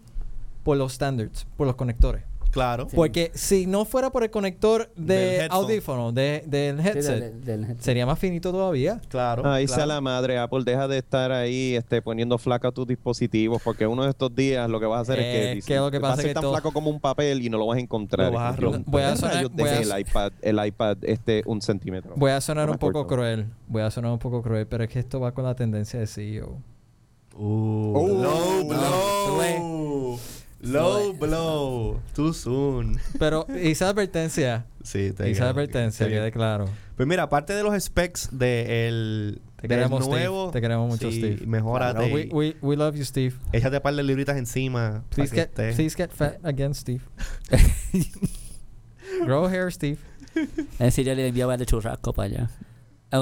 [0.63, 2.23] por los standards, por los conectores.
[2.57, 2.87] Claro.
[2.89, 2.97] Sí.
[2.97, 7.61] Porque si no fuera por el conector de audífono, de, del Sí, headset, del- del
[7.65, 7.81] headset.
[7.83, 8.99] sería más finito todavía.
[9.09, 9.47] Claro.
[9.47, 9.79] Ahí claro.
[9.79, 13.87] sea la madre, Apple, deja de estar ahí este, poniendo flaca a tus dispositivos, porque
[13.87, 15.99] uno de estos días lo que vas a hacer es que, dice, que lo que
[15.99, 17.81] va a ser que tan todo- flaco como un papel y no lo vas a
[17.81, 18.33] encontrar.
[18.33, 18.85] Lo vas a Y yo, romper.
[18.91, 22.15] Voy a ¿por qué sonar- voy a el iPad, el iPad este un centímetro.
[22.17, 23.47] Voy a sonar No un poco cruel.
[23.69, 26.07] Voy a sonar un poco cruel, pero es que esto va con la tendencia de
[26.07, 26.59] CEO.
[27.39, 30.19] Uh, Oh, low no, blow.
[30.67, 32.01] Low blow.
[32.15, 32.99] Too soon.
[33.19, 34.67] Pero hice advertencia.
[34.83, 36.67] Sí, te Hice creo, advertencia, te quede claro.
[36.97, 40.19] Pues mira, aparte de los specs de el Te del queremos, Steve.
[40.21, 41.47] nuevo, Te queremos mucho, sí, Steve.
[41.47, 42.13] Mejórate.
[42.13, 43.35] We, we, we love you, Steve.
[43.53, 45.03] Échate un par de libritas encima.
[45.11, 47.01] Please que get, please get fat again, Steve.
[49.25, 49.99] Grow hair, Steve.
[50.79, 52.51] En serio le enviaba el churrasco para allá.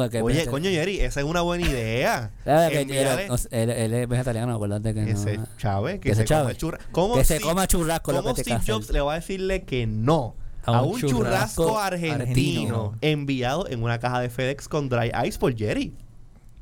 [0.03, 0.51] Ah, Oye, espérate.
[0.51, 2.31] coño, Jerry, esa es una buena idea.
[2.47, 5.47] Ah, que él, es vegetariano, acuérdate que ese no.
[5.59, 6.53] chave que, se, coma.
[6.93, 9.13] ¿Cómo Que se Steve- coma churrasco lo cómo que te Steve casa Jobs le va
[9.13, 12.99] a decirle que no A un churrasco argentino, argentino.
[13.01, 15.95] enviado en una caja de FedEx con dry ice por Jerry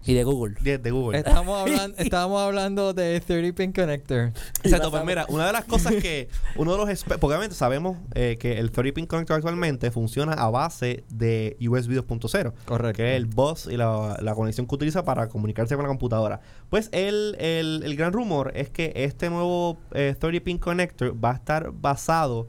[0.04, 0.56] Y de Google.
[0.60, 1.18] de, de Google?
[1.18, 4.32] Estábamos hablando, estábamos hablando de 30 pin connector.
[4.64, 7.98] Exacto, pues mira, una de las cosas que uno de los espe- porque obviamente sabemos
[8.14, 12.96] eh, que el 30 pin connector actualmente funciona a base de USB 2.0, Correcto.
[12.96, 16.40] que es el bus y la, la conexión que utiliza para comunicarse con la computadora.
[16.68, 21.30] Pues el, el, el gran rumor es que este nuevo eh, 30 pin connector va
[21.30, 22.48] a estar basado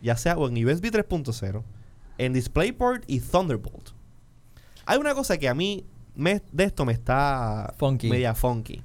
[0.00, 1.62] ya sea o en USB 3.0,
[2.18, 3.90] en DisplayPort y Thunderbolt.
[4.84, 8.08] Hay una cosa que a mí me- de esto me está Funky.
[8.10, 8.82] media funky.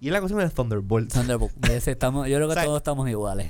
[0.00, 1.12] Y es la cuestión del Thunderbolt.
[1.12, 1.52] Thunderbolt.
[1.70, 3.46] Ese estamos, yo creo que O sea, todos estamos iguales.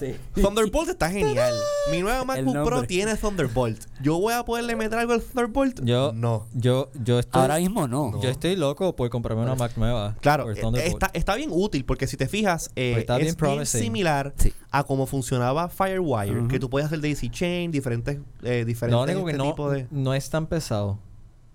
[0.00, 0.16] Sí.
[0.40, 1.52] Thunderbolt está genial.
[1.90, 3.84] Mi nueva MacBook Pro tiene Thunderbolt.
[4.00, 5.82] ¿Yo voy a poderle meter algo al Thunderbolt?
[5.84, 6.46] Yo, no.
[6.54, 8.18] yo, yo estoy, Ahora mismo no.
[8.22, 10.16] yo estoy loco por comprarme una Mac nueva.
[10.22, 14.32] Claro, eh, está, está bien útil porque si te fijas, eh, está es bien similar
[14.38, 14.54] Sí.
[14.70, 19.36] a cómo funcionaba Firewire, que tú puedes hacer Daisy Chain, diferentes, eh, diferentes que este
[19.36, 19.86] no, tipo de...
[19.90, 20.98] no es tan pesado,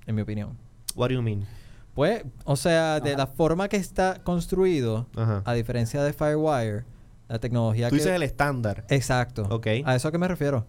[0.06, 0.58] en mi opinión.
[0.96, 1.46] What do you mean?
[1.94, 3.18] Pues, o sea, de Ajá.
[3.20, 5.42] la forma que está construido, Ajá.
[5.46, 6.86] a diferencia de Firewire,
[7.28, 8.02] la tecnología Tú que...
[8.02, 8.86] dices el estándar.
[8.90, 9.48] Exacto.
[9.50, 9.68] Ok.
[9.86, 10.66] A eso a qué me refiero.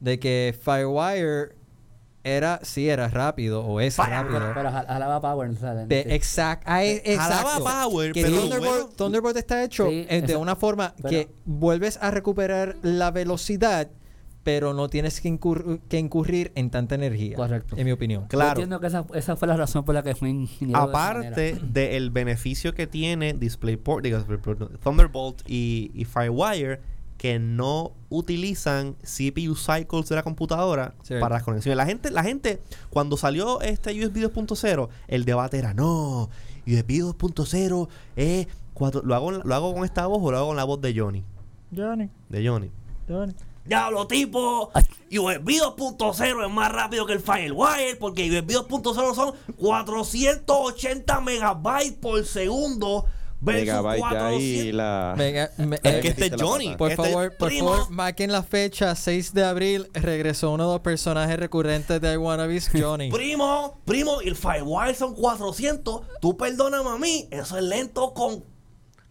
[0.00, 1.54] De que Firewire
[2.24, 4.10] era, sí era rápido, o es Fire.
[4.10, 4.40] rápido.
[4.54, 5.50] Pero jal- jalaba Power.
[5.50, 7.64] o sea, De exact, es- Jalaba exacto.
[7.64, 11.98] power, que pero Thunderbolt, bueno- Thunderbolt está hecho Sí, de una forma pero- que vuelves
[12.00, 13.88] a recuperar la velocidad,
[14.44, 15.36] pero no tienes que,
[15.88, 17.34] que incurrir en tanta energía.
[17.34, 17.76] Correcto.
[17.76, 18.22] En mi opinión.
[18.24, 18.50] Yo Claro.
[18.50, 20.78] entiendo que esa, esa fue la razón por la que fue ingeniero.
[20.80, 26.80] Aparte del beneficio que tiene DisplayPort, digo, DisplayPort, no, Thunderbolt y, y Firewire,
[27.16, 31.14] que no utilizan CPU cycles de la computadora Sí.
[31.20, 31.76] para las conexiones.
[31.78, 36.28] La gente, la gente, cuando salió este USB 2.0, el debate era, no,
[36.66, 40.56] USB 2.0 es cuatro, lo hago, lo hago con esta voz o lo hago con
[40.56, 41.24] la voz de Johnny.
[41.74, 42.70] Johnny, De Johnny.
[43.08, 43.32] Johnny.
[43.64, 44.70] Diablo, tipo,
[45.10, 52.24] USB 2.0 es más rápido que el Firewire porque USB 2.0 son 480 megabytes por
[52.26, 53.06] segundo
[53.40, 54.40] versus Megabyte ya 400.
[54.42, 55.14] ahí la...
[55.16, 56.76] Venga, me- Es eh, que este es metiste la Johnny.
[56.76, 57.70] Por Este- favor, por primo.
[57.74, 59.88] favor, marquen la fecha 6 de abril.
[59.92, 63.10] Regresó uno de los personajes recurrentes de I Wanna Be Johnny.
[63.10, 66.02] Primo, primo, y el Firewire son 400.
[66.20, 68.44] Tú perdóname a mí, eso es lento con.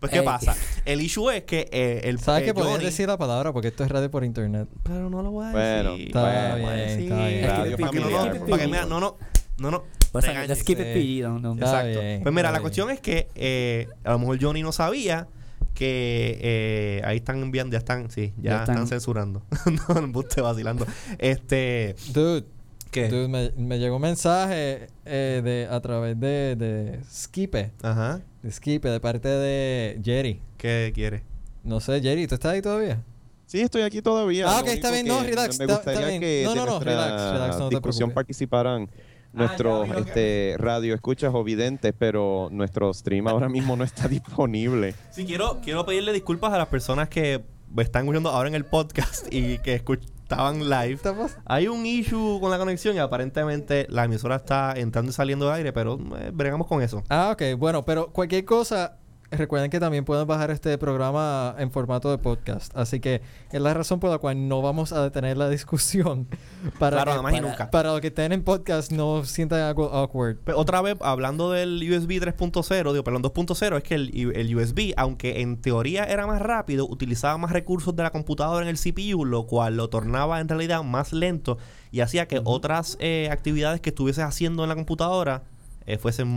[0.03, 0.25] Pues, ¿qué Ey.
[0.25, 0.53] pasa?
[0.83, 2.19] El issue es que eh, el.
[2.19, 3.53] ¿Sabes eh, que podías Johnny- decir la palabra?
[3.53, 4.67] Porque esto es radio por internet.
[4.83, 6.07] Pero no lo voy a Bueno, decir.
[6.07, 7.47] Está No lo voy a bien, está bien.
[7.47, 8.39] Radio Para que no, familiar.
[8.41, 9.17] no, para que mira, no, no,
[9.59, 9.83] no, no.
[10.11, 10.49] Pues, regañes.
[10.49, 10.87] let's keep it.
[10.93, 11.53] PG, no, no.
[11.53, 11.99] Está Exacto.
[12.01, 12.61] bien, pues mira, está la bien.
[12.63, 15.27] cuestión es que eh, a lo mejor Johnny no sabía
[15.73, 18.75] que eh, ahí están enviando, ya están, sí, ya, Ya están.
[18.75, 18.87] están.
[18.87, 19.41] censurando.
[19.87, 20.85] no, no, embuste vacilando.
[21.17, 22.45] Este, Dude,
[22.91, 23.07] ¿qué?
[23.07, 27.71] dude, me, me llegó un mensaje eh, de, a través de, de Skipe.
[27.81, 28.19] Ajá.
[28.43, 30.39] De Skipe, de parte de Jerry.
[30.57, 31.23] ¿Qué quiere?
[31.63, 33.01] No sé, Jerry, ¿tú estás ahí todavía?
[33.45, 34.45] Sí, estoy aquí todavía.
[34.49, 36.21] Ah, ok, está bien, no, relax, Me está- gustaría está bien.
[36.21, 38.15] que No, de no, no, nuestra relax, relax, no te discusión preocupes.
[38.15, 38.89] participaran
[39.31, 43.83] nuestros vi lo que- este, radio escuchas o videntes, pero nuestro stream ahora mismo no
[43.83, 44.93] está disponible.
[45.11, 47.41] Sí, quiero, quiero pedirle disculpas a las personas que
[47.73, 50.99] me están escuchando ahora en el podcast y que escuch- estaban live.
[51.45, 55.53] Hay un issue con la conexión y aparentemente la emisora está entrando y saliendo de
[55.53, 57.03] aire, pero eh, bregamos con eso.
[57.09, 57.57] Ah, ok.
[57.57, 58.97] Bueno, pero cualquier cosa,
[59.37, 62.75] recuerden que también pueden bajar este programa en formato de podcast.
[62.75, 66.27] Así que es la razón por la cual no vamos a detener la discusión.
[66.79, 67.71] Para Claro, que, nada más y para- nunca.
[67.71, 70.37] para los que estén en podcast no sientan algo awkward.
[70.43, 74.93] Pero otra vez, hablando del USB 3.0, digo, perdón, 2.0, es que el, el USB,
[74.97, 79.25] aunque en teoría era más rápido, utilizaba más recursos de la computadora en el CPU,
[79.25, 81.57] lo cual lo tornaba en realidad más lento
[81.91, 85.43] y hacía que otras eh, actividades que estuvieses haciendo en la computadora
[85.85, 86.35] eh, fuesen.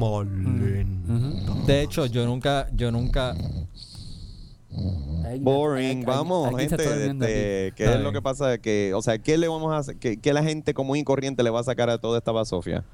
[1.66, 3.34] De hecho, yo nunca, yo nunca.
[5.40, 6.74] Boring, vamos, gente.
[6.74, 7.72] este.
[7.74, 8.58] ¿Qué Está es lo que pasa?
[8.58, 9.96] Que, o sea, ¿qué le vamos a hacer?
[9.96, 12.84] ¿Qué, qué la gente común y corriente le va a sacar a toda esta basofia?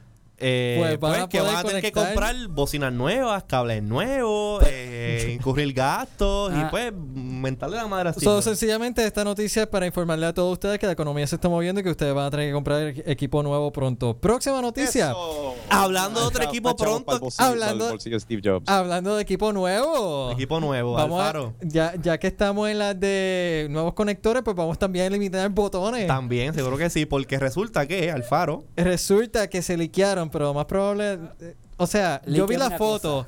[0.42, 4.62] Eh, Pues pues, van a que van a tener que comprar bocinas nuevas, cables nuevos,
[4.66, 6.68] eh, incurrir gastos y Ah.
[6.70, 8.20] pues mentarle la madre así.
[8.24, 11.48] So, sencillamente esta noticia es para informarle a todos ustedes que la economía se está
[11.48, 14.16] moviendo y que ustedes van a tener que comprar equ- equipo nuevo pronto.
[14.18, 15.10] Próxima noticia.
[15.10, 15.54] Eso.
[15.70, 18.68] Hablando de otro equipo pronto, bolsillo- hablando- pa'l bolsillo de Steve Jobs.
[18.68, 20.30] Hablando de equipo nuevo.
[20.32, 21.54] Equipo nuevo, Vamos a- Alfaro.
[21.62, 26.06] ya, ya que estamos en las de nuevos conectores, pues vamos también a limitar botones.
[26.06, 28.64] También, seguro que sí, porque resulta que Alfaro.
[28.76, 31.18] Resulta que se liquearon, pero lo más probable.
[31.40, 33.26] eh, O sea, yo vi la foto.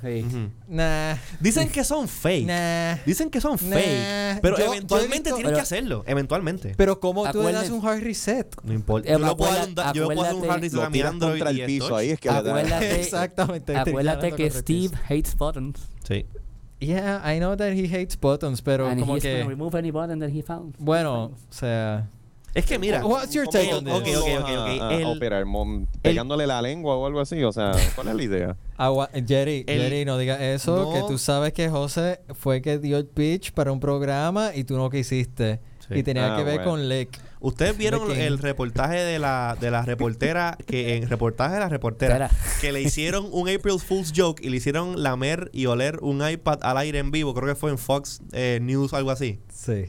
[0.68, 1.14] Nah.
[1.40, 2.46] Dicen que son fake.
[2.46, 2.96] Nah.
[3.04, 3.76] Dicen que son Nah.
[3.76, 4.40] fake.
[4.42, 6.04] Pero Yo- yo eventualmente visto- tienen que Pero- hacerlo.
[6.06, 6.74] Eventualmente.
[6.76, 8.54] Pero ¿cómo tú le das un hard reset?
[8.62, 9.08] no importa.
[9.08, 11.66] Eh, Yo le puedo dar yo puedo dar un hard reset Lo Android contra el
[11.66, 12.28] piso, ahí es que.
[12.30, 13.76] Acuérdate, Exactamente.
[13.76, 14.50] acuérdate Te que.
[14.50, 15.80] Steve hates buttons.
[16.06, 16.26] Sí.
[16.80, 19.48] Yeah, I know that he hates buttons, pero and como he's gonna que.
[19.48, 20.74] remove any button that he found.
[20.78, 22.08] Bueno, o sea.
[22.54, 23.04] Es que mira.
[23.04, 23.92] What's your ¿Cómo- take on this?
[23.94, 24.80] Ok, ok, ok, vas ok.
[24.80, 25.44] a- a El- operar?
[25.44, 27.42] Mom, ¿Pegándole la lengua o algo así?
[27.42, 28.56] O sea, ¿cuál es la idea?
[28.76, 30.92] Agua- Jerry, El- Jerry, no digas eso, No.
[30.92, 34.76] que tú sabes que José fue que dio el pitch para un programa y tú
[34.76, 35.60] no quisiste.
[35.88, 35.94] Sí.
[35.98, 36.70] Y tenía Ah, que ver bueno.
[36.70, 37.20] con Lick.
[37.40, 42.26] Ustedes vieron el reportaje de la, de la reportera, que en reportaje de la reportera,
[42.26, 42.30] Espera.
[42.62, 46.60] que le hicieron un April Fool's joke y le hicieron lamer y oler un iPad
[46.62, 49.40] al aire en vivo, creo que fue en Fox eh, News o algo así.
[49.52, 49.86] Sí.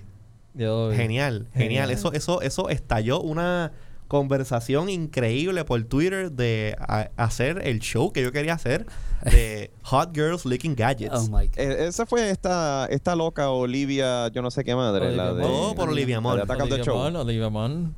[0.55, 1.53] Yo Genial, genial.
[1.53, 1.91] Genial.
[1.91, 3.71] Eso, eso, eso estalló una
[4.07, 8.85] conversación increíble por Twitter de a- hacer el show que yo quería hacer
[9.23, 11.13] de Hot Girls Licking Gadgets.
[11.15, 11.57] Oh my god.
[11.57, 15.07] Eh, esa fue esta, esta loca Olivia, yo no sé qué madre.
[15.07, 15.41] Olivia la de.
[15.41, 16.97] Todo por Olivia el Olivia Show.
[17.21, 17.95] Olivia Munn.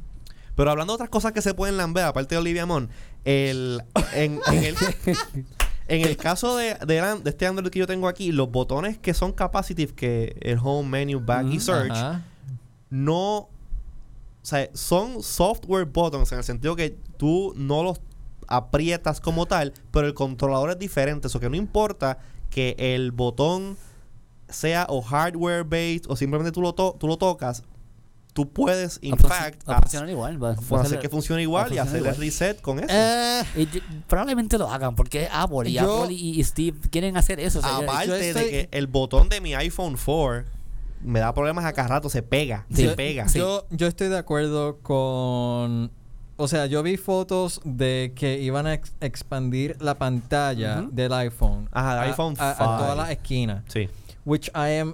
[0.55, 2.89] Pero hablando de otras cosas que se pueden lamber, aparte de Olivia Munn,
[3.25, 3.81] el,
[4.15, 4.75] en, en el,
[5.87, 8.97] en el caso de, de, la- de este Android que yo tengo aquí, los botones
[8.97, 11.59] que son capacitive, que el Home, Menu, Back y Ujú.
[11.59, 12.21] Search.
[12.89, 13.49] No...
[14.43, 17.99] O sea, son software buttons en el sentido que tú no los
[18.47, 21.27] aprietas como tal, pero el controlador es diferente.
[21.27, 22.17] Eso que no importa
[22.49, 23.75] que el botón
[24.47, 27.63] sea o hardware based o simplemente tú lo, to- tú lo tocas,
[28.31, 30.41] tú puedes, in a fact, a funcionar igual.
[30.41, 32.87] Va, va a hacer hacer- que funcione igual y hacerle funcionar reset con eso.
[32.89, 33.65] Eh, Y
[34.07, 37.59] probablemente lo hagan porque es Apple y Yo- Apple y, y Steve quieren hacer eso.
[37.59, 40.45] o sea, yo- Aparte yo de estoy- que el botón de mi iPhone 4
[41.03, 42.87] me da problemas a cada rato, se pega, Sí.
[42.87, 43.27] se pega.
[43.29, 43.39] Sí.
[43.39, 45.91] Yo, yo estoy de acuerdo con...
[46.39, 51.67] O sea, yo vi fotos de que iban a ex- expandir la pantalla del iPhone.
[51.71, 52.77] Ajá, del a- iPhone a, a 5.
[52.77, 53.63] todas las esquinas.
[53.67, 53.89] Sí,
[54.23, 54.93] Which I am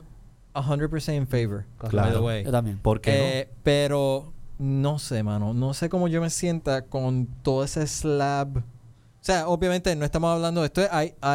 [0.54, 1.66] 100% in favor.
[1.82, 2.14] By Claro.
[2.14, 2.44] the way.
[2.46, 2.78] yo también.
[2.78, 5.54] ¿por qué Eh, Pero no sé, mano.
[5.54, 8.64] No sé cómo yo me sienta con todo ese slab.
[9.24, 10.90] O sea, obviamente no estamos hablando de esto es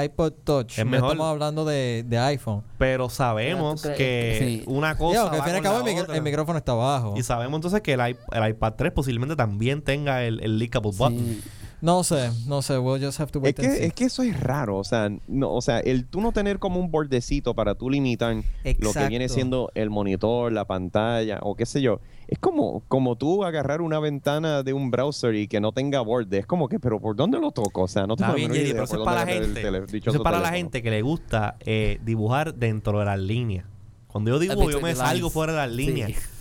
[0.05, 0.73] iPod Touch.
[0.79, 1.13] Es no mejor.
[1.13, 2.63] estamos hablando de, de iPhone.
[2.77, 4.63] Pero sabemos Pero que sí.
[4.67, 5.23] una cosa.
[5.23, 6.17] aunque al va fin y al cabo el, micro- otra.
[6.17, 7.15] el micrófono está abajo.
[7.17, 10.91] Y sabemos entonces que el, iP- el iPad 3 posiblemente también tenga el, el leakable
[10.95, 11.41] button.
[11.81, 12.77] No sé, no sé.
[12.79, 13.85] We'll just have to Es wait and que, see.
[13.85, 16.81] es que eso es raro, o sea, no, o sea, el tú no tener como
[16.81, 18.35] un bordecito para tú limitar
[18.81, 23.15] lo que viene siendo el monitor, la pantalla o qué sé yo, es como, como
[23.17, 26.81] tú agarrar una ventana de un browser y que no tenga borde, es como que,
[26.81, 27.83] pero ¿por dónde lo toco?
[27.83, 29.63] O sea, no Está la bien, Jerry, pero eso es para la gente.
[29.63, 30.57] tele- Eso dichoso es para la teléfono.
[30.57, 33.65] gente que le gusta eh, dibujar dentro de las líneas.
[34.09, 36.15] Cuando yo dibujo, yo me salgo fuera de las Sí.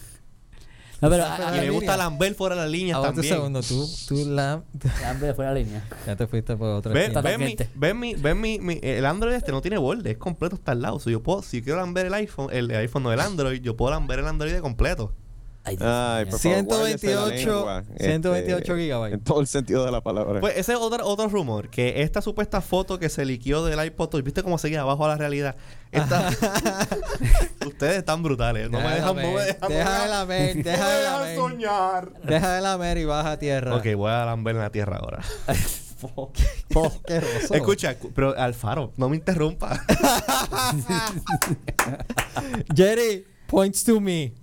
[1.00, 3.36] No, pero ah, Y me gusta lamber fuera de las líneas Aguanta un también.
[3.36, 3.62] segundo.
[3.62, 4.64] Tú, tú la...
[5.06, 5.88] hambre fuera de la línea.
[6.06, 9.36] ya te fuiste por otra Ven, ven, mi, ven, mi, ven mi, mi- el Android
[9.36, 11.00] este no tiene borde, es completo hasta el lado.
[11.00, 13.78] So, yo puedo, si quiero lamber el iPhone, el, el iPhone no el Android, yo
[13.78, 15.14] puedo lamber el Android de completo.
[15.68, 19.14] Ay, por favor, guárdese la 128 lengua, 128 este, gigabytes.
[19.20, 20.40] En todo el sentido de la palabra.
[20.40, 24.08] Pues ese es otro, otro rumor, que esta supuesta foto que se liquió del iPod
[24.08, 25.58] Touch, ¿viste cómo seguía abajo a la realidad?
[25.92, 26.30] Esta-
[27.66, 30.12] Ustedes están brutales, no me Deja de dejan, no me lamer, dejan, deja de no
[30.14, 31.36] lamer, me deja de dejan lamer.
[31.38, 32.14] soñar.
[32.24, 33.76] Deja de lamer y baja a tierra.
[33.76, 35.22] Ok, voy a lamber en la tierra ahora.
[37.52, 39.84] Escucha, cu- pero Alfaro, no me interrumpa.
[42.76, 44.34] Jerry, Points to me.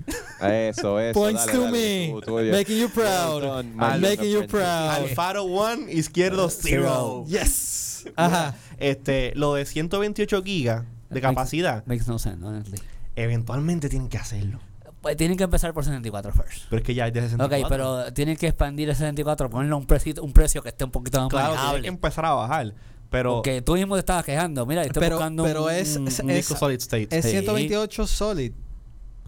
[0.40, 1.12] Eso, eso.
[1.20, 2.11] Points dale, to dale, me.
[2.12, 3.42] tú- tú- Making you proud.
[3.42, 4.90] Well done, my I'm making you proud.
[4.96, 7.24] Alfaro 1, izquierdo 0.
[7.28, 8.07] Yes.
[8.16, 8.54] Ajá.
[8.78, 12.78] Este, lo de 128 gigas de capacidad, Makes no sense, honestly.
[13.16, 14.58] eventualmente tienen que hacerlo.
[15.00, 16.64] Pues tienen que empezar por 64 first.
[16.70, 17.64] Pero es que ya hay de 64.
[17.64, 20.90] Ok, pero tienen que expandir el 64, ponerle un, precio un precio que esté un
[20.90, 21.88] poquito más Claro, tiene que manejable.
[21.88, 22.74] empezar a bajar.
[23.10, 24.64] Pero Porque tú mismo te estabas quejando.
[24.66, 27.08] Mira, estoy Pero- buscando pero un, es- un- es- un disco solid state.
[27.10, 27.30] Es Sí.
[27.32, 28.52] 128 solid.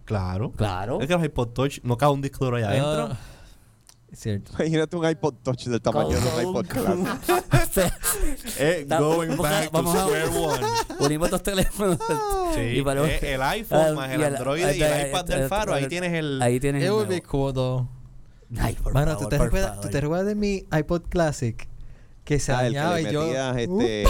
[0.04, 0.52] claro.
[0.52, 1.00] Claro.
[1.00, 3.16] Es que los iPod Touch no cabe un disco duro allá adentro.
[4.12, 4.52] Cierto.
[4.58, 6.16] Imagínate un iPod Touch del tamaño de
[6.46, 7.92] un iPod Classic.
[8.58, 10.66] Eh, going vamos a- back to vamos a- square one.
[11.00, 11.98] Unimos dos teléfonos.
[12.54, 15.08] Sí, Y para- eh, el iPhone Ah, más y el el- Android y ah, el
[15.08, 15.74] iPad del Faro.
[15.74, 16.40] Ahí ah, tienes el...
[16.40, 17.28] Ahí tienes It el would be nuevo.
[17.28, 17.88] cool though.
[18.58, 19.84] Ay, por Mano, favor, ¿tú te, por recuerdas, favor.
[19.84, 21.68] ¿tú te recuerdas de mi iPod Classic?
[22.24, 23.22] Que se Ah, el que dañaba le y yo...
[23.26, 24.04] metías este,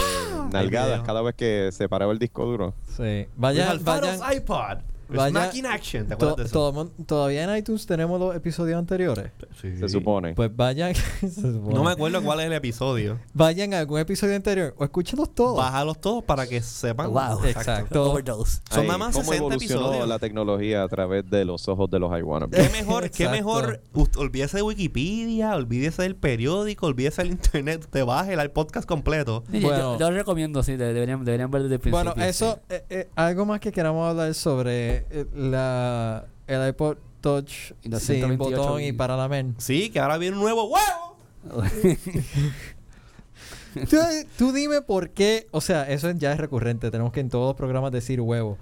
[0.51, 1.03] nalgadas video.
[1.03, 2.73] cada vez que se paraba el disco duro.
[2.95, 3.03] Sí.
[3.03, 4.37] Vayan, Vayan, Alfaro's vayan.
[4.41, 4.77] iPod.
[5.15, 6.03] Vaya- Smack in action.
[6.07, 6.91] ¿Te to- acuerdas de eso?
[7.05, 9.31] todavía en iTunes tenemos los episodios anteriores.
[9.61, 9.75] Sí.
[9.77, 10.33] Se supone.
[10.33, 10.93] Pues vayan.
[11.21, 11.73] se supone.
[11.73, 13.19] No me acuerdo cuál es el episodio.
[13.33, 15.57] Vayan a algún episodio anterior o escúchenlos todos.
[15.57, 17.11] Bájalos todos para que sepan.
[17.11, 17.43] Wow.
[17.45, 18.11] Exacto.
[18.11, 18.61] Overdose.
[18.69, 20.07] Son nada más ¿Cómo 60 evolucionó episodios.
[20.07, 22.59] la tecnología a través de los ojos de los iWannabes?
[22.67, 23.81] ¿Qué mejor, qué mejor?
[24.17, 27.87] Olvídese de Wikipedia, olvídese del periódico, olvídese del internet.
[27.89, 29.43] Te baje el podcast completo.
[29.51, 29.93] Sí, yo- Bueno.
[29.93, 32.11] yo, yo lo recomiendo, sí, de- deberían, deberían ver desde el principio.
[32.13, 37.73] Bueno, eso, eh, eh, algo más que queramos hablar sobre eh, la, el iPod Touch
[37.81, 39.55] sin 128 botón y y- para la men.
[39.57, 41.17] Sí, que ahora viene un nuevo huevo.
[43.89, 43.97] tú,
[44.37, 47.55] tú dime por qué, o sea, eso ya es recurrente, tenemos que en todos los
[47.55, 48.57] programas decir huevo.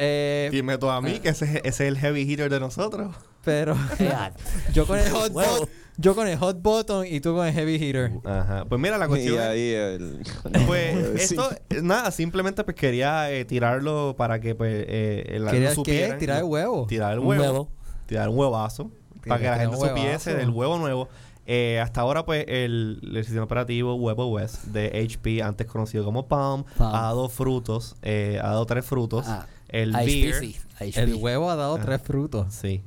[0.00, 3.14] Eh, Dime tú a mí que ese, es- ese es el heavy hitter de nosotros.
[3.44, 3.76] pero
[4.14, 4.30] ah,
[4.72, 5.68] yo con el hot Huevo.
[5.98, 8.12] Yo con el hot button y tú con el heavy hitter.
[8.24, 8.64] Ajá.
[8.66, 10.20] Pues mira, la Y cuestión es- ahí el...
[10.66, 10.96] Pues
[11.32, 16.16] esto, eh, nada, simplemente pues quería eh, tirarlo para que pues eh, el- ¿Querías qué?
[16.18, 16.86] Tirar el huevo.
[16.86, 17.42] Tirar el un huevo.
[17.42, 17.68] huevo.
[18.06, 18.90] Tirar un huevazo.
[19.26, 21.08] para que la gente supiese del huevo nuevo.
[21.50, 26.64] Eh, hasta ahora, pues, el, el sistema operativo WebOS de HP, antes conocido como Palm,
[26.76, 26.94] Palm.
[26.94, 29.24] ha dado frutos, eh, ha dado tres frutos.
[29.26, 30.34] Ah, el Beer.
[30.34, 30.56] HP, sí.
[30.74, 31.00] a HP.
[31.02, 31.82] El huevo ha dado Ah.
[31.82, 32.52] tres frutos.
[32.52, 32.82] Sí.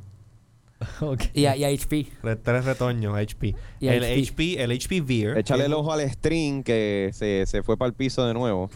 [1.33, 2.07] Y a, y a HP.
[2.23, 3.55] Re- tres retoños HP.
[3.79, 4.21] Y el HP.
[4.21, 5.37] HP, el HP Beer.
[5.37, 8.69] Échale el ojo al string que se, se fue para el piso de nuevo.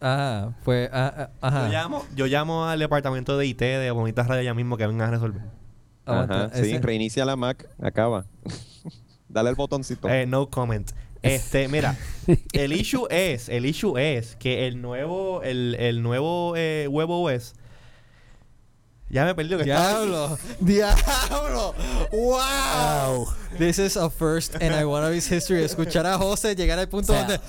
[0.00, 1.66] Ah, pues, ah, ah, ajá.
[1.66, 5.08] Yo llamo, yo llamo al departamento de IT de Bonitas Radio ya mismo que vengan
[5.08, 5.42] a resolver.
[6.04, 8.26] Ajá, sí, reinicia la Mac, acaba.
[9.28, 10.08] Dale el botoncito.
[10.08, 10.90] Eh, no comment.
[11.22, 11.96] Este, mira,
[12.52, 17.54] el issue es, el issue es que el nuevo, el, el nuevo eh, WebOS
[19.12, 21.74] ya me perdí lo que Diablo, diablo,
[22.10, 23.26] wow.
[23.58, 25.62] This is a first in iWannabe's history.
[25.62, 27.40] Escuchar a José llegar al punto O sea, donde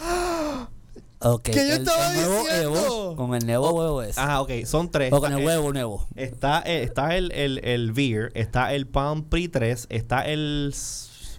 [1.25, 1.43] Ok.
[1.43, 2.79] ¿Qué yo el- estaba el nuevo diciendo?
[2.79, 4.17] Evo, con el nuevo huevo es.
[4.17, 5.13] Ajá, ok, son tres.
[5.13, 6.05] o con el Está- huevo nuevo.
[6.15, 10.75] Está, está el, el, el Veer, está el Palm Pre 3, está el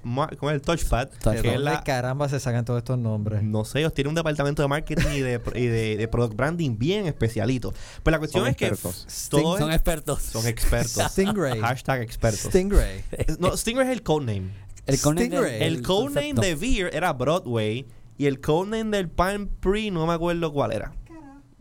[0.04, 1.32] Smart, ¿cómo es el Touchpad, Touchpad.
[1.32, 3.42] ¿de que es dónde la, caramba se sacan todos estos nombres?
[3.42, 6.78] no sé, ellos tienen un departamento de marketing y de, y de, de product branding
[6.78, 7.72] bien especialito.
[8.02, 9.28] Pues la cuestión Son es que expertos.
[9.30, 10.22] todo Son es- expertos.
[10.22, 11.02] son expertos.
[11.12, 11.58] Stingray.
[11.60, 12.40] Hashtag expertos.
[12.50, 13.02] Stingray.
[13.40, 14.50] no, Stingray es el codename.
[14.86, 15.52] El codename Stingray.
[15.58, 17.86] del- El codename de Veer era Broadway
[18.18, 20.92] y el codename del Palm Pre no me acuerdo cuál era.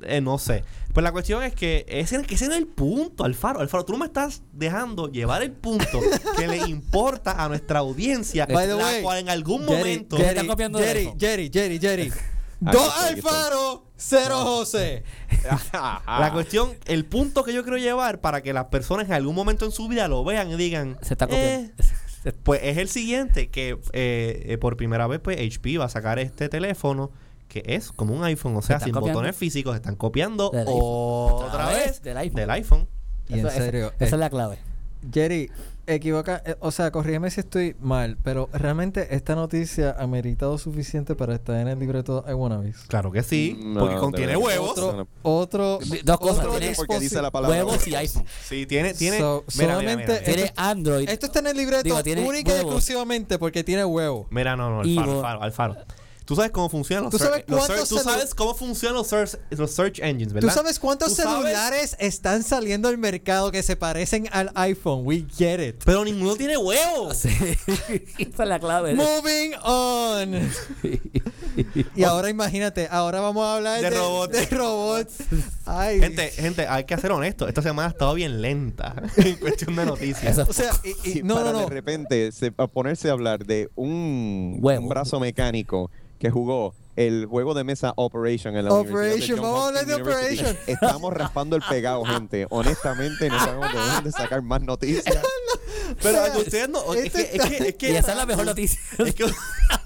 [0.08, 0.64] Eh, no sé.
[0.94, 3.60] Pues la cuestión es que ese, que ese no es el punto, Alfaro.
[3.62, 6.00] Alfaro, tú no me estás dejando llevar el punto
[6.38, 10.18] que le importa a nuestra audiencia, By the la way, cual en algún Jerry, momento...
[10.18, 11.16] Jerry, Jerry, está copiando de Jerry, eso.
[11.20, 12.14] Jerry, Jerry, Jerry.
[12.60, 12.94] Dos.
[12.98, 15.04] Alfaro, cero José.
[15.74, 19.66] La cuestión, el punto que yo quiero llevar para que las personas en algún momento
[19.66, 20.98] en su vida lo vean y digan...
[21.02, 21.74] Se está copiando.
[22.26, 25.90] "Eh", Pues es el siguiente, que eh, eh, por primera vez pues HP va a
[25.90, 27.12] sacar este teléfono
[27.54, 29.20] que es como un iPhone, o sea, sin copiando.
[29.20, 32.36] botones físicos, están copiando otra vez del iPhone.
[32.36, 32.88] del iPhone.
[33.30, 34.58] Y en Eso- esa- serio, Esa, eh, es la clave.
[35.14, 35.52] Jerry,
[35.86, 41.14] equivoca, eh, o sea, corrígeme si estoy mal, pero realmente esta noticia ha meritado suficiente
[41.14, 42.78] para estar en el libreto de iWannabes.
[42.88, 44.72] Claro que sí, No, porque contiene huevos.
[44.72, 48.26] Otro, otro, Dos cosas, otro tiene- Porque dice la palabra Huevos y iPhone.
[48.48, 49.20] Sí, tiene, tiene.
[49.20, 50.24] So, mira, mira, solamente- mira, mira.
[50.26, 51.10] Tiene Esto- Android.
[51.10, 52.62] Esto está en el libreto única y huevos.
[52.62, 54.26] exclusivamente porque tiene huevo.
[54.32, 55.76] Mira, no, no, Alfaro, Alfaro, Alfaro.
[56.26, 58.96] Tú sabes cómo funcionan los, ¿Tú sabes search- los cuántos search- Tú sabes cómo funcionan
[58.98, 60.50] los search, los search engines, ¿verdad?
[60.50, 65.02] ¿Tú sabes cuántos Tú sabes- celulares están saliendo al mercado que se parecen al iPhone?
[65.06, 65.84] We get it.
[65.86, 67.18] Pero ninguno tiene huevos.
[67.24, 67.30] Sí.
[68.20, 68.94] Esa es la clave.
[68.96, 70.50] Moving on.
[71.96, 74.32] y ahora imagínate, ahora vamos a hablar De de, robots.
[74.34, 75.14] de robots.
[75.66, 76.00] Ay.
[76.00, 77.48] Gente, gente, hay que ser honesto.
[77.48, 80.38] Esta semana ha estado bien lenta en cuestión de noticias.
[80.40, 83.46] O sea, y- y- Y no, para no, de repente se, a ponerse a hablar
[83.46, 84.84] de un, Huevo.
[84.84, 85.92] un brazo mecánico
[86.24, 89.96] que jugó el juego de mesa Operation en la Operation, vamos a hablar de.
[89.96, 90.58] Operation.
[90.68, 92.48] Estamos raspando el pegado, gente.
[92.50, 95.04] Honestamente, no sabemos de dónde sacar más noticias.
[96.02, 96.94] Pero O sea, ustedes no.
[96.94, 98.80] Es que, este es que, es que, y esa es la mejor noticia.
[99.00, 99.26] es que-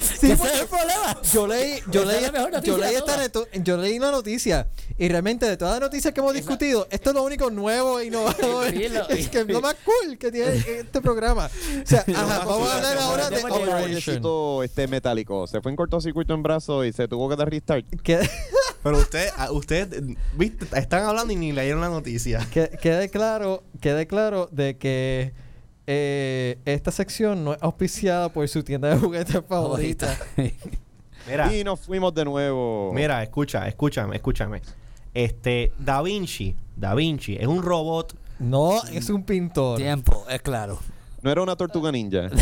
[0.00, 1.20] Sí, ese porque es el problema.
[1.32, 3.16] yo leí, yo leí, la yo leí esta
[3.62, 4.66] yo leí una noticia
[4.98, 8.06] y realmente de todas las noticias que hemos discutido, esto es lo único nuevo e
[8.06, 8.66] innovador.
[9.10, 11.46] Es que es lo más cool que tiene este programa.
[11.46, 13.40] O sea, ajá, vamos a hablar ahora de.
[13.40, 15.46] Pobrecito este metálico.
[15.46, 17.86] Se fue en cortocircuito en brazo y se tuvo que dar restart.
[18.82, 19.88] Pero ustedes, ah, ustedes,
[20.34, 22.46] viste, están hablando y ni leyeron la noticia.
[22.52, 25.32] que- quede claro, quede claro de que
[25.92, 30.16] eh, esta sección no es auspiciada por su tienda de juguetes favorita.
[31.26, 32.92] Mira, Y nos fuimos de nuevo.
[32.94, 34.62] mira, escucha, escúchame, escúchame.
[35.12, 38.14] Este, Da Vinci, Da Vinci es un robot.
[38.38, 39.78] No, es un pintor.
[39.78, 40.78] Tiempo, es claro.
[41.22, 42.28] No era una tortuga ninja.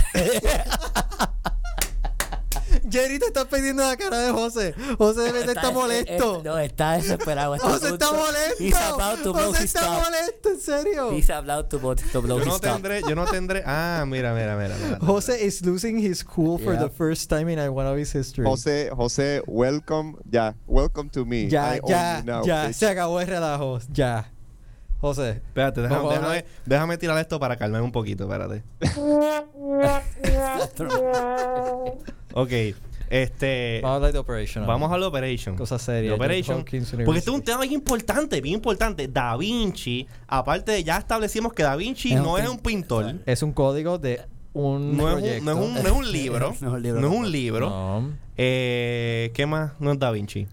[2.91, 4.75] Jerry te está pidiendo la cara de José.
[4.99, 6.39] José debe de estar molesto.
[6.39, 7.55] eh, no, está desesperado.
[7.55, 8.63] está José está molesto.
[8.65, 10.03] He's about to blow José está top.
[10.05, 11.13] molesto, en serio.
[11.13, 13.63] He's about to, blow- to blow Yo no tendré, yo no tendré.
[13.67, 14.75] Ah, mira, mira, mira.
[14.77, 14.99] mira.
[15.01, 16.85] José is losing his cool for Yeah.
[16.85, 18.45] the first time in Iwanabi's history.
[18.47, 20.17] José, José, welcome.
[20.31, 21.49] Ya, welcome to me.
[21.49, 22.67] ya, I ya, ya.
[22.67, 22.75] bitch.
[22.75, 23.79] Se acabó el relajo.
[23.93, 24.31] Ya.
[25.01, 25.31] José.
[25.47, 28.65] Espérate, déjame, Vamos a déjame, hablar- déjame tirar esto para calmar un poquito, espérate.
[32.35, 32.51] Ok,
[33.11, 33.81] este.
[33.83, 34.67] Vamos a hablar de Operation.
[34.67, 35.57] Vamos a la Operation.
[35.57, 36.59] Cosa seria, Operation.
[36.59, 36.79] Porque
[37.19, 39.09] este es un tema bien importante, bien importante.
[39.09, 43.15] Da Vinci, aparte de ya establecimos que Da Vinci Es un no es un pintor.
[43.27, 44.21] Es un código de
[44.53, 46.55] un No es un, no, es un, no es un libro.
[46.61, 47.19] No es un libro, No es no.
[47.19, 47.71] un libro.
[47.71, 48.13] No.
[48.37, 49.73] Eh, ¿Qué más?
[49.81, 50.47] No es Da Vinci.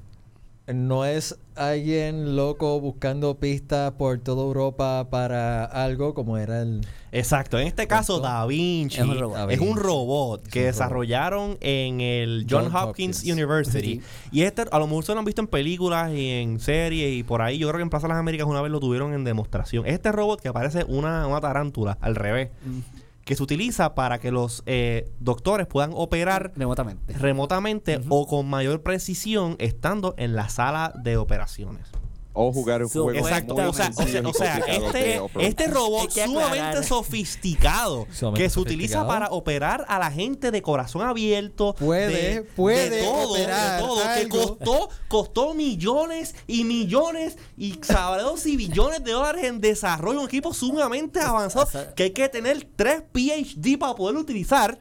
[0.68, 6.82] No es alguien loco buscando pistas por toda Europa para algo como era el...
[7.12, 7.58] Exacto.
[7.58, 8.20] En este caso.
[8.20, 9.50] Da Vinci Es un robot.
[9.52, 10.74] es un Da robot Es que un robot.
[10.74, 13.32] desarrollaron en el John John Hopkins, Hopkins.
[13.34, 14.02] University.
[14.32, 17.24] Y este, a lo mejor ustedes lo han visto en películas y en series y
[17.24, 17.58] por ahí.
[17.58, 19.86] Yo creo que en Plaza de las Américas una vez lo tuvieron en demostración.
[19.86, 22.80] Este robot que parece una, una tarántula al revés, Mm,
[23.26, 27.14] que se utiliza para que los eh, doctores puedan operar Remotamente.
[27.14, 31.90] remotamente o con mayor precisión estando en la sala de operaciones.
[32.38, 33.54] O jugar un juego Exacto.
[33.56, 38.96] muy O sea, o sea, o este, este robot sumamente sofisticado Sumamente que se utiliza
[39.00, 39.08] sofisticado.
[39.08, 41.74] para operar a la gente de corazón abierto.
[41.76, 47.80] Puede, de- puede de todo, operar de todo, que costó, costó millones y millones y
[47.82, 50.20] sabrados y billones de dólares en desarrollo.
[50.20, 54.78] Un equipo sumamente avanzado que hay que tener tres PhD para poder utilizar.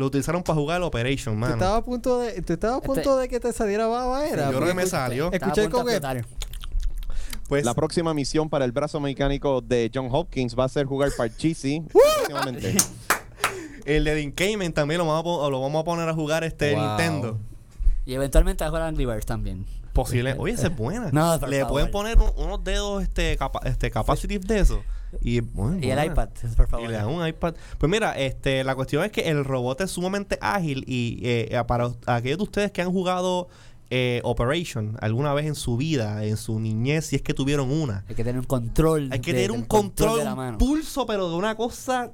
[0.00, 1.52] Lo utilizaron para jugar el Operation, ¿Tú mano.
[1.52, 4.50] estabas a punto de, tú estabas a Este- punto de que te saliera baba era?
[4.50, 5.30] Yo creo que me salió.
[5.30, 6.00] Escuché con que-.
[7.48, 11.10] Pues, La próxima misión para el brazo mecánico de John Hopkins va a ser jugar
[11.14, 11.82] Parcheesi.
[11.92, 12.74] próximamente.
[13.84, 16.44] el de Dean Kamen también lo vamos, a, po- lo vamos a poner a jugar
[16.44, 16.86] este Wow.
[16.88, 17.38] Nintendo.
[18.06, 19.66] Y eventualmente a jugar Angry Birds también.
[19.92, 20.34] Posible.
[20.38, 21.10] Oye, esa es buena.
[21.12, 21.68] No, Le favor.
[21.68, 24.82] pueden poner un- unos dedos este, capa- este capacitive de eso.
[25.20, 26.88] Y, bueno, Y el iPad, por Y favor.
[26.90, 27.54] le un iPad.
[27.78, 31.90] Pues mira, este, la cuestión es que el robot es sumamente ágil y eh, para
[32.06, 33.48] aquellos de ustedes que han jugado
[33.90, 38.04] eh, Operation alguna vez en su vida, en su niñez, si es que tuvieron una,
[38.08, 39.08] Hay que tener un control.
[39.10, 40.58] hay que de- tener un control, de la un mano.
[40.58, 42.12] pulso, pero de una cosa.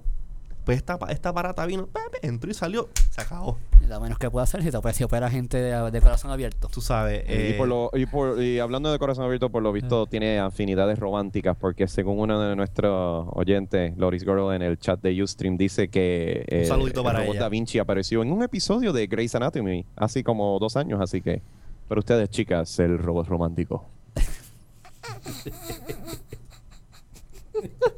[0.67, 3.57] Pues esta, pa- esta barata vino, pepe, entró y salió, se acabó.
[3.89, 6.67] Lo menos que puede hacer si te opera, si opera gente de, de corazón abierto.
[6.69, 7.23] Tú sabes.
[7.29, 10.41] y, eh, por lo, y, por- y hablando de corazón abierto, por lo visto tiene
[10.41, 15.57] afinidades románticas, porque según uno de nuestros oyentes, Loris Goro, en el chat de Ustream,
[15.57, 17.43] dice que eh, Un saludito el para robot ella.
[17.45, 21.43] Da Vinci apareció en un episodio de Grey's Anatomy, hace como dos años, así que.
[21.89, 23.87] Pero ustedes, chicas, el robot romántico.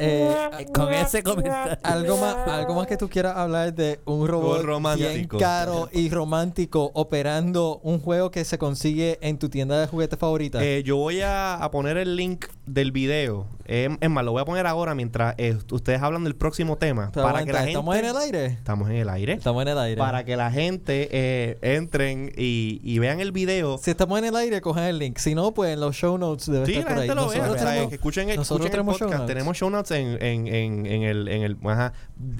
[0.00, 1.76] Eh, Con ese comentario.
[1.82, 4.64] algo más, algo más que tú quieras hablar de un robot
[4.96, 10.18] bien caro y romántico operando un juego que se consigue en tu tienda de juguetes
[10.18, 10.62] favorita.
[10.64, 13.46] Eh, yo voy a, a poner el link del video.
[13.66, 17.10] Eh, es más, lo voy a poner ahora mientras eh, ustedes hablan del próximo tema.
[17.14, 18.46] Pero para que la gente, ¿Estamos en el aire?
[18.46, 19.32] Estamos en el aire.
[19.34, 19.96] Estamos en el aire.
[19.98, 23.78] Para que la gente eh, entren y, y vean el video.
[23.78, 25.18] Si estamos en el aire, cojan el link.
[25.18, 27.08] Si no, pues en los show notes debe Sí, estar la por ahí.
[27.08, 27.26] gente lo.
[27.26, 29.20] Nosotros o sea, tenemos- que escuchen, el- nosotros escuchen el tenemos show podcast.
[29.22, 29.34] notes.
[29.36, 31.56] Tenemos show notes en, en, en, en el, en el.
[31.64, 31.92] Ajá.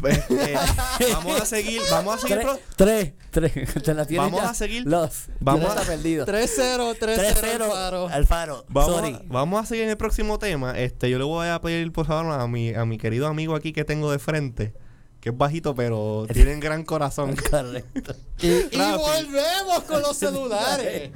[0.06, 0.54] Eh,
[1.12, 1.80] vamos a seguir.
[1.90, 2.38] Vamos a seguir.
[2.38, 3.52] Tres, pro- tres, tres.
[3.84, 4.50] Te la tienes Vamos ya.
[4.50, 5.26] a seguir- Los.
[5.40, 6.26] vamos a- a perdido.
[6.26, 8.08] 3-0, 3-0 Alfaro.
[8.08, 8.64] 3-0 Alfaro.
[8.68, 9.14] Vamos, Sorry.
[9.14, 10.78] a, vamos a seguir en el próximo tema.
[10.78, 13.72] Este, yo le voy a pedir por favor a mi, a mi querido amigo aquí
[13.72, 14.74] que tengo de frente,
[15.20, 17.34] que es bajito, pero tiene un gran corazón.
[17.50, 18.14] Correcto.
[18.40, 18.98] Y, y Rafi.
[19.02, 21.10] volvemos con los celulares.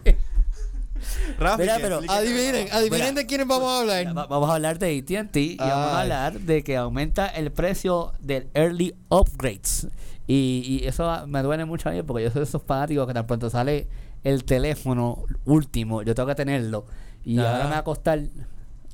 [1.39, 4.17] Rafi, Mira, pero Adivinen, adivinen de quiénes vamos a hablar.
[4.17, 6.03] Va- Vamos a hablar de AT&T y vamos a Ay.
[6.03, 9.89] hablar de que aumenta el precio del early upgrades.
[10.27, 13.13] Y, y eso me duele mucho a mí porque yo soy de esos fanáticos que
[13.15, 13.87] tan pronto sale
[14.23, 16.87] el teléfono último, yo tengo que tenerlo.
[17.25, 17.53] Y Ah.
[17.53, 18.21] ahora me va a costar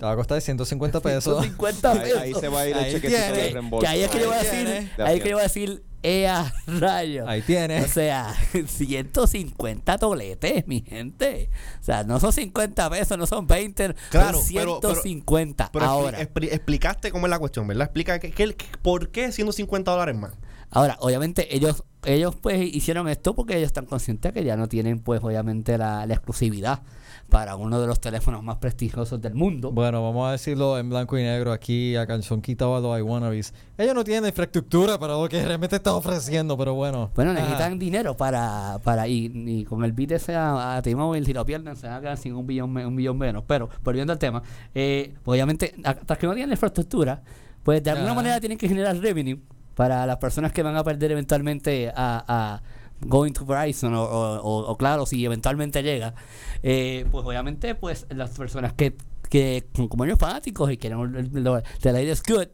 [0.00, 1.40] Te va a costar 150 pesos.
[1.42, 2.18] 150 Ahí, pesos.
[2.20, 3.36] ahí se va a ir Ahí el chequecito tiene.
[3.36, 3.80] de Que- reembolso.
[3.82, 5.44] que ahí es que yo voy a Ahí decir, ahí es que yo voy a
[5.44, 7.28] decir, ¡ea rayo!
[7.28, 7.82] Ahí tiene.
[7.82, 8.34] O sea,
[8.66, 11.50] 150 toletes, mi gente.
[11.80, 15.84] O sea, no son 50 pesos, no son 20, Claro, son pero- pero- 150 Pero
[15.84, 16.18] expli- ahora.
[16.20, 17.84] expli- explicaste cómo es la cuestión, ¿verdad?
[17.84, 20.32] Explica que, que- que- por qué 150 dólares más.
[20.70, 25.00] Ahora, obviamente ellos ellos pues hicieron esto porque ellos están conscientes que ya no tienen
[25.00, 26.82] pues obviamente la, la exclusividad
[27.30, 29.70] para uno de los teléfonos más prestigiosos del mundo.
[29.70, 33.54] Bueno, vamos a decirlo en blanco y negro aquí a calzón quitado a los iWannabes.
[33.78, 37.10] Ellos no tienen infraestructura para lo que realmente están ofreciendo, pero bueno.
[37.14, 41.32] Bueno, necesitan dinero para, para y, y con el beat ese a, a T-Mobile, si
[41.32, 43.44] lo pierden, se van a quedar sin un billón, un billón menos.
[43.46, 44.42] Pero, volviendo al tema,
[44.74, 47.22] eh, obviamente, hasta que no tienen infraestructura,
[47.62, 49.38] pues de alguna manera tienen que generar revenue
[49.80, 52.62] para las personas que van a perder eventualmente a, a
[53.00, 56.12] Going to Verizon o, o- o- o claro, si eventualmente llega,
[56.62, 58.94] eh, pues obviamente, pues las personas que,
[59.30, 62.48] que como ellos fanáticos y quieren lo- the latest good,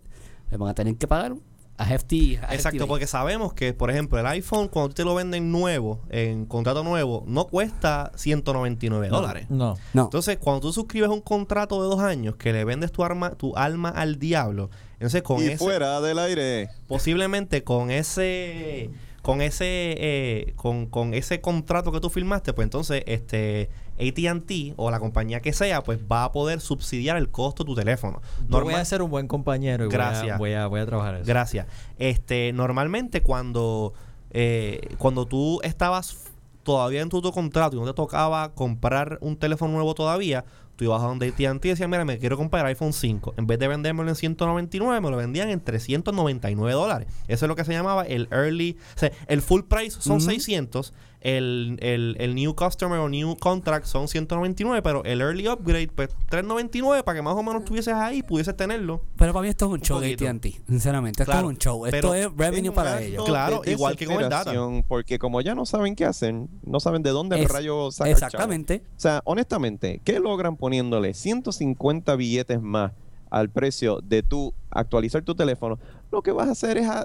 [0.53, 1.35] les van a tener que pagar
[1.79, 5.51] a hefty, a Exacto, porque sabemos que, por ejemplo, el iPhone, cuando te lo venden
[5.51, 9.51] nuevo, en contrato nuevo, no cuesta 199 dólares.
[9.51, 9.74] No.
[9.95, 10.05] No.
[10.05, 13.55] Entonces, cuando tú suscribes un contrato de dos años que le vendes tu, arma, tu
[13.57, 16.69] alma al diablo, entonces con Y ese, fuera del aire.
[16.89, 18.91] posiblemente con ese
[19.23, 19.65] con ese
[19.99, 23.69] eh, con, con ese contrato que tú firmaste pues entonces este
[23.99, 27.75] AT&T o la compañía que sea pues va a poder subsidiar el costo de tu
[27.75, 30.39] teléfono Yo voy Normal- a ser un buen compañero y voy a- Gracias.
[30.39, 31.25] Voy, a, voy a trabajar eso.
[31.27, 31.67] Gracias.
[31.99, 33.95] Este, normalmente cuando,
[34.31, 36.19] eh, cuando tú estabas
[36.63, 40.45] todavía en tu, tu contrato y no te tocaba comprar un teléfono nuevo todavía,
[40.77, 43.35] tú ibas a donde AT&T y decías, mira, me quiero comprar iPhone 5.
[43.37, 47.09] En vez de vendérmelo en 199, me lo vendían en 399 dólares.
[47.27, 48.77] Eso es lo que se llamaba el early...
[48.95, 50.27] O sea, el full price son Ujú.
[50.27, 50.93] 600,
[51.27, 56.09] el, el, el new customer o new contract son 199, pero el early upgrade, pues
[56.29, 59.03] 399 para que más o menos estuvieses ahí y pudieses tenerlo.
[59.16, 60.31] Pero para mí esto es un show de poquito.
[60.31, 61.22] AT&T, sinceramente.
[61.24, 61.85] Esto Claro, es un show.
[61.87, 63.24] Esto pero es revenue para un ellos.
[63.24, 64.53] Claro, de igual que con el data.
[64.87, 68.09] Porque como ya no saben qué hacen, no saben de dónde el Es- rayo saca
[68.11, 68.27] el chavo.
[68.29, 68.83] Exactamente.
[68.97, 72.93] O sea, honestamente, ¿qué logran poniéndole 150 billetes más
[73.31, 75.79] al precio de tu actualizar tu teléfono?
[76.12, 77.05] Lo que vas a hacer es a-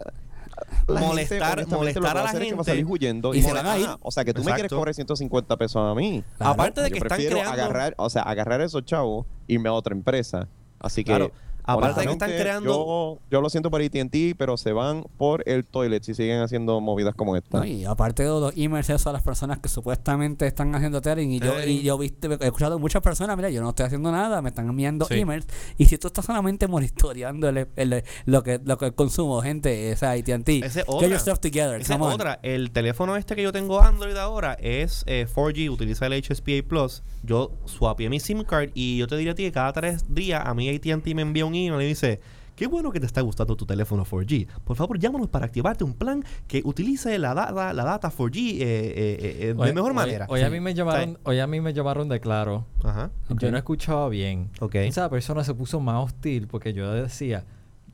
[0.87, 2.71] la gente, Molestar- honestamente, molestar a la hacer es que va a gente.
[2.71, 3.87] salir huyendo Y se van a ir.
[4.01, 4.75] O sea, que tú me quieres Exacto.
[4.77, 6.23] cobrar 150 pesos a mí.
[6.37, 6.51] Claro.
[6.53, 7.51] Aparte de Yo que están creando...
[7.51, 10.47] agarrar, o sea, agarrar esos chavos, irme a otra empresa.
[10.79, 11.31] Así que Claro.
[11.73, 12.69] Aparte de que están creando...
[12.71, 16.79] Yo, yo lo siento por AT&T, pero se van por el toilet si siguen haciendo
[16.81, 17.59] movidas como esta.
[17.59, 21.31] No, y aparte de los emails esos a las personas que supuestamente están haciendo tearing
[21.31, 24.41] y yo, y yo viste, he escuchado muchas personas, mira, yo no estoy haciendo nada,
[24.41, 25.15] me están enviando Sí.
[25.19, 25.45] emails
[25.77, 30.11] y si tú estás solamente monitoreando el, el- lo que lo que consumo, gente, esa
[30.11, 31.07] AT&T, get otra.
[31.07, 32.39] your stuff together, Esa es otra.
[32.43, 37.03] El teléfono este que yo tengo Android ahora es eh, 4G, utiliza el HSPA Plus.
[37.23, 40.41] Yo swapié mi SIM card y yo te diría a ti que cada tres días
[40.45, 42.19] a mí AT&T me envía un email y dice...
[42.53, 44.45] Qué bueno que te está gustando tu teléfono 4G.
[44.65, 48.57] Por favor, llámanos para activarte un plan que utilice la data, la data 4G eh,
[48.59, 50.27] eh, eh, de Hoy- mejor hoy- manera.
[50.29, 51.17] Hoy, a mí me llamaron, Sí.
[51.23, 52.67] hoy a mí me llamaron de claro.
[52.83, 53.09] Ajá.
[53.29, 54.51] Yo no escuchaba bien.
[54.59, 54.75] Ok.
[54.75, 57.45] Esa persona se puso más hostil porque yo decía,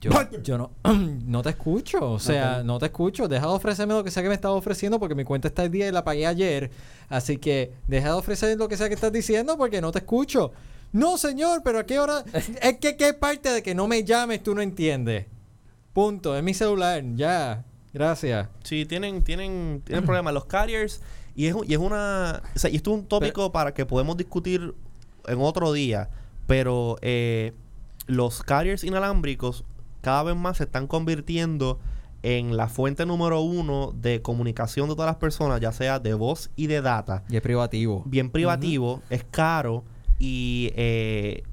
[0.02, 0.12] yo,
[0.44, 0.72] yo no,
[1.26, 2.12] no te escucho.
[2.12, 3.30] O sea, no te escucho.
[3.30, 5.72] Deja de ofrecerme lo que sea que me estás ofreciendo porque mi cuenta está al
[5.72, 6.72] día y la pagué ayer.
[7.08, 10.52] Así que deja de ofrecer lo que sea que estás diciendo porque no te escucho.
[10.92, 12.24] No, señor, pero a qué hora.
[12.34, 15.26] es que qué parte de que no me llames tú no entiendes.
[15.94, 16.36] Punto.
[16.38, 17.04] Es mi celular.
[17.16, 17.64] Ya.
[17.94, 18.48] Gracias.
[18.64, 20.34] Sí, tienen, tienen, tienen problemas.
[20.34, 21.02] Los carriers,
[21.36, 22.42] y es, un- y es una.
[22.56, 24.74] O sea, y esto es un tópico para que podemos discutir
[25.26, 26.10] en otro día.
[26.46, 27.54] Pero eh,
[28.06, 29.66] los carriers inalámbricos
[30.02, 31.80] cada vez más se están convirtiendo
[32.24, 36.50] en la fuente número uno de comunicación de todas las personas, ya sea de voz
[36.56, 37.24] y de data.
[37.30, 38.04] Y es privativo.
[38.06, 39.84] Bien privativo, es caro
[40.20, 41.44] y eh,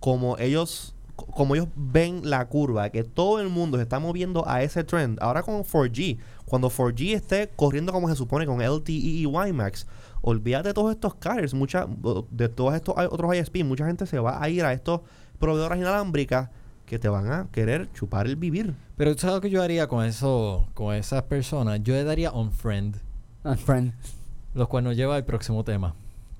[0.00, 4.48] como ellos co- como ellos ven la curva, que todo el mundo se está moviendo
[4.48, 8.92] a ese trend, ahora con 4G, cuando 4G esté corriendo como se supone con LTE
[8.92, 9.86] y WiMAX,
[10.22, 11.86] olvídate de todos estos carriers, mucha,
[12.30, 15.00] de todos estos otros ISP, mucha gente se va a ir a estos
[15.38, 16.50] proveedoras inalámbricas
[16.86, 18.74] que te van a querer chupar el vivir.
[18.96, 21.80] Pero tú sabes lo que yo haría con eso, con esas personas.
[21.82, 22.96] Yo le daría on friend.
[23.44, 23.92] Ah, friend.
[24.54, 25.94] Lo cual nos lleva al próximo tema.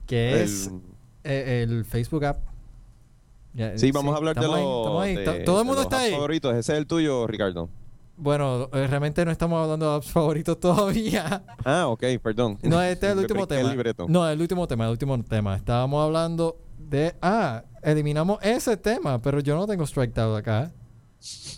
[0.06, 0.80] Que es El-
[1.28, 2.38] eh, el Facebook app.
[3.54, 6.12] Ya, sí, vamos a hablar de ahí, To- Todo el mundo está ahí.
[6.12, 6.52] favoritos.
[6.54, 7.68] Ese es el tuyo, Ricardo.
[8.16, 11.42] Bueno, eh, realmente no estamos hablando de apps favoritos todavía.
[11.64, 12.58] Ah, ok, perdón.
[12.62, 13.70] No, este es el último el tema.
[13.70, 14.06] libreto.
[14.08, 15.56] No, el último tema, el último tema.
[15.56, 17.14] Estábamos hablando de.
[17.22, 20.70] Ah, eliminamos ese tema, pero yo no tengo striked out acá.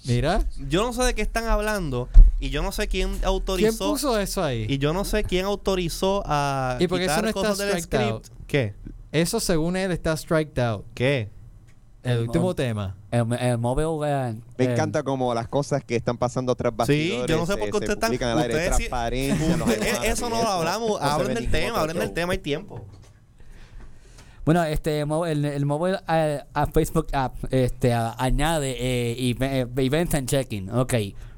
[0.06, 2.08] Mira, Yo no sé de qué están hablando
[2.38, 3.90] y yo no sé quién ¿quién autorizó.
[3.90, 4.64] puso eso ahí?
[4.66, 7.58] Y yo no sé quién autorizó a ¿Y por qué eso quitar no está cosas
[7.58, 8.10] del striked script.
[8.10, 8.26] out?
[8.46, 8.74] ¿Qué?
[9.12, 10.84] Eso según él está striked out.
[10.94, 11.28] ¿Qué?
[12.02, 12.96] El El último mo- tema.
[13.10, 14.08] El, el mobile.
[14.08, 17.46] eh, Me eh, encanta como las cosas que están pasando tras Sí, bastidores yo no
[17.46, 18.88] sé por qué ustedes están- ustedes sí-
[19.66, 21.00] Usted- hermanos eso no lo hablamos.
[21.02, 22.86] hablen del tema, hablen del tema, hay tiempo.
[24.44, 29.66] Bueno, este el, el mobile eh, a Facebook app este a- añade eh, eve- eh,
[29.84, 30.70] events and checking.
[30.70, 30.94] Ok,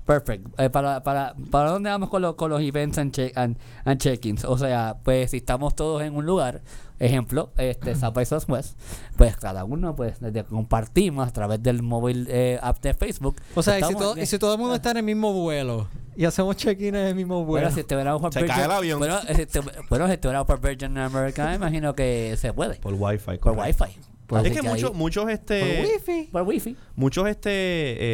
[0.07, 0.47] perfect.
[0.59, 4.01] Eh, para, para, ¿Para dónde vamos con, los con los events and, check and, and
[4.01, 4.45] check-ins?
[4.45, 6.63] O sea, pues si estamos todos en un lugar,
[6.99, 8.79] ejemplo, este South by Southwest,
[9.17, 13.37] pues cada uno pues desde compartimos a través del móvil eh, app de Facebook.
[13.55, 15.89] O sea, y si, todo, y si todo el mundo está en el mismo vuelo
[16.17, 17.67] y hacemos check-in en el mismo vuelo.
[17.67, 18.99] Bueno, si te verás por Se cae el avión.
[18.99, 22.77] Bueno, si te, bueno, si te por Virgin America, imagino que se puede.
[22.77, 23.39] Por Wi-Fi.
[23.39, 23.59] Por.
[23.59, 24.13] Wi-Fi.
[24.45, 26.29] Es que muchos, muchos, por este, wifi.
[26.33, 26.77] Por Wi-Fi.
[26.97, 27.51] muchos, este,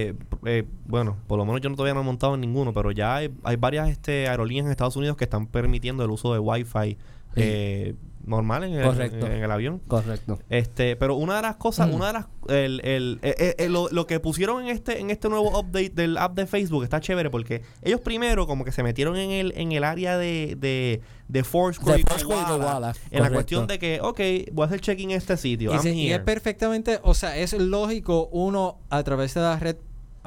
[0.08, 0.14] eh,
[0.44, 3.16] eh, bueno, por lo menos yo no todavía no he montado en ninguno, pero ya
[3.16, 6.96] hay, hay varias, este, aerolíneas en Estados Unidos que están permitiendo el uso de Wi-Fi
[7.36, 7.94] eh,
[8.26, 9.26] normal en el, Correcto.
[9.26, 9.80] en el avión.
[9.86, 10.38] Correcto.
[10.50, 11.94] Este, pero una de las cosas, Mm.
[11.94, 15.58] una de las, el, el, eh, lo, lo que pusieron en este, en este nuevo
[15.58, 19.30] update del app de Facebook está chévere porque ellos primero como que se metieron en
[19.30, 22.02] el, en el área de, de, de Foursquare
[23.10, 24.20] en la cuestión de que, ok,
[24.52, 25.74] voy a hacer check-in en este sitio.
[25.74, 29.76] Y, se- es perfectamente, o sea, es lógico uno a través de la red,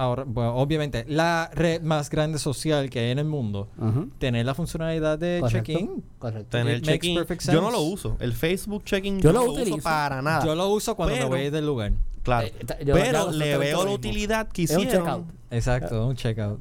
[0.02, 3.70] ahora, bueno, obviamente, la red más grande social que hay en el mundo,
[4.18, 6.04] tener la funcionalidad de check-in.
[6.20, 6.50] Correcto.
[6.58, 7.24] Tener check-in.
[7.52, 8.18] Yo no lo uso.
[8.20, 10.46] El Facebook check-in Yo yo, lo no lo uso para nada.
[10.46, 11.92] Yo lo uso cuando Pero- me voy del lugar.
[12.24, 12.48] claro.
[12.48, 12.54] Eh,
[12.86, 15.06] yo- pero le veo la utilidad que Es un hicieron.
[15.06, 15.26] checkout.
[15.52, 16.60] Exacto, un checkout.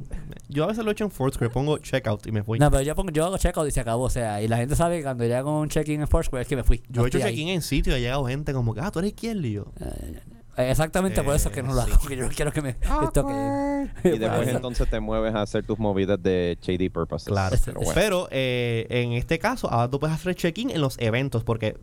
[0.48, 1.48] Yo a veces lo he hecho en Foursquare.
[1.52, 2.58] Pongo checkout y me voy.
[2.58, 4.02] No, pero yo, pongo, yo hago checkout y se acabó.
[4.04, 6.48] O sea, y la gente sabe que cuando yo hago un check-in en Foursquare es
[6.48, 6.78] que me fui.
[6.88, 8.98] yo No he hecho check-in en sitio y ha llegado gente como que, ah, tú
[8.98, 9.66] eres izquierdo y yo.
[9.80, 10.20] Eh,
[10.56, 11.96] exactamente por eso es que no lo hago.
[12.00, 12.70] Porque yo no quiero que me.
[13.02, 17.28] esto que- Y después entonces te mueves a hacer tus movidas de shady purposes.
[17.28, 17.56] Claro.
[17.64, 17.92] Pero bueno.
[17.94, 21.76] Pero eh, en este caso, ahora tú puedes hacer check-in en los eventos porque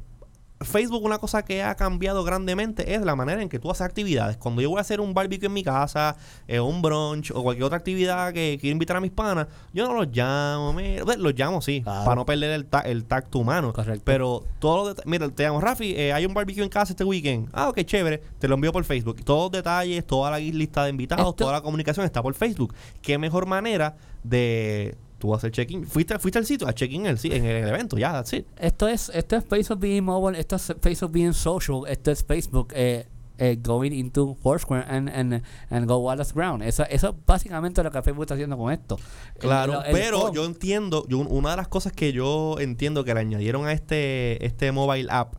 [0.60, 4.38] Facebook una cosa que ha cambiado grandemente es la manera en que tú haces actividades.
[4.38, 6.16] Cuando yo voy a hacer un barbecue en mi casa,
[6.48, 9.94] eh, un brunch o cualquier otra actividad que quiero invitar a mis panas, yo no
[9.94, 12.06] los llamo, mira, los llamo sí, Claro.
[12.06, 13.72] para no perder el, ta- el tacto humano.
[13.72, 14.02] Correcto.
[14.04, 17.50] Pero todo mira, te llamo Rafi, eh, hay un barbecue en casa este weekend.
[17.54, 19.24] Ah, ok, chévere, te lo envío por Facebook.
[19.24, 22.74] Todos los detalles, toda la lista de invitados, Esto- toda la comunicación está por Facebook.
[23.04, 25.86] ¿Qué mejor manera de tú hacer check-in?
[25.86, 28.46] Fuiste, fuiste al sitio, a check-in en en el evento, ya, that's it.
[28.58, 32.72] Esto es, esto es Facebook being mobile, esto es Facebook being social, esto es Facebook
[32.76, 33.08] eh,
[33.40, 36.64] eh, going into Foursquare and, and, and go Wallace Ground.
[36.64, 38.98] Eso, eso es básicamente lo que Facebook está haciendo con esto.
[39.40, 43.14] Claro, El- el pero yo entiendo, yo, una de las cosas que yo entiendo que
[43.14, 45.36] le añadieron a este, este mobile app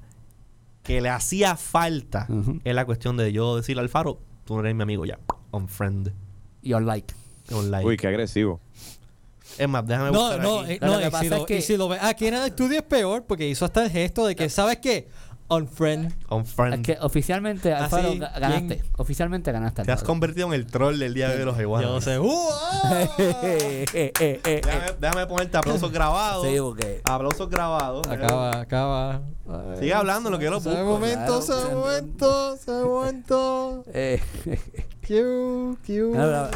[0.82, 2.26] que le hacía falta
[2.64, 5.18] es la cuestión de yo decirle al faro, tú no eres mi amigo ya,
[5.50, 6.12] on friend,
[6.62, 7.14] like.
[7.52, 7.86] on like.
[7.86, 8.60] Uy, qué agresivo.
[9.56, 10.72] Es más, déjame No, buscar no, aquí.
[10.72, 12.26] eh, Lo no, que y pasa si, lo, es que- y si lo ve aquí
[12.26, 15.08] en el estudio es peor porque hizo hasta el gesto de que, ¿sabes qué?
[15.50, 16.12] Unfriend.
[16.28, 16.84] on friend.
[16.84, 18.74] Que oficialmente, Alfaro, Así, ga- ganaste.
[18.74, 19.82] bien- Oficialmente ganaste.
[19.82, 20.06] Te has Alfaro.
[20.08, 21.88] convertido en el troll del día de los iguanas.
[21.88, 22.18] Yo no sé.
[22.18, 22.48] ¡Uh!
[22.84, 23.08] ¡Ah!
[23.18, 26.46] Eh, eh, eh, eh, Déjame, déjame ponerte aplausos grabados.
[26.46, 28.06] Sí, porque- Aplausos grabados.
[28.08, 29.22] Acaba, acaba.
[29.78, 30.84] Sigue hablando lo que yo lo Se busco.
[30.84, 33.84] momento, Claro, se se- momento, se momento.
[33.94, 34.20] eh,
[35.08, 36.14] Q, Q.
[36.20, 36.50] Ahora-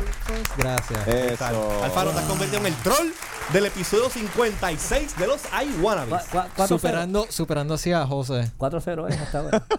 [0.59, 1.09] Gracias.
[1.09, 1.83] Eso.
[1.83, 3.09] Alfaro, te has convertido en el troll
[3.53, 6.13] del episodio 56 de los I Wannabes.
[6.13, 6.79] cua- cua- cuatro cero.
[6.79, 8.53] Superando, superando así a José.
[8.59, 9.63] 4-0 es hasta ahora.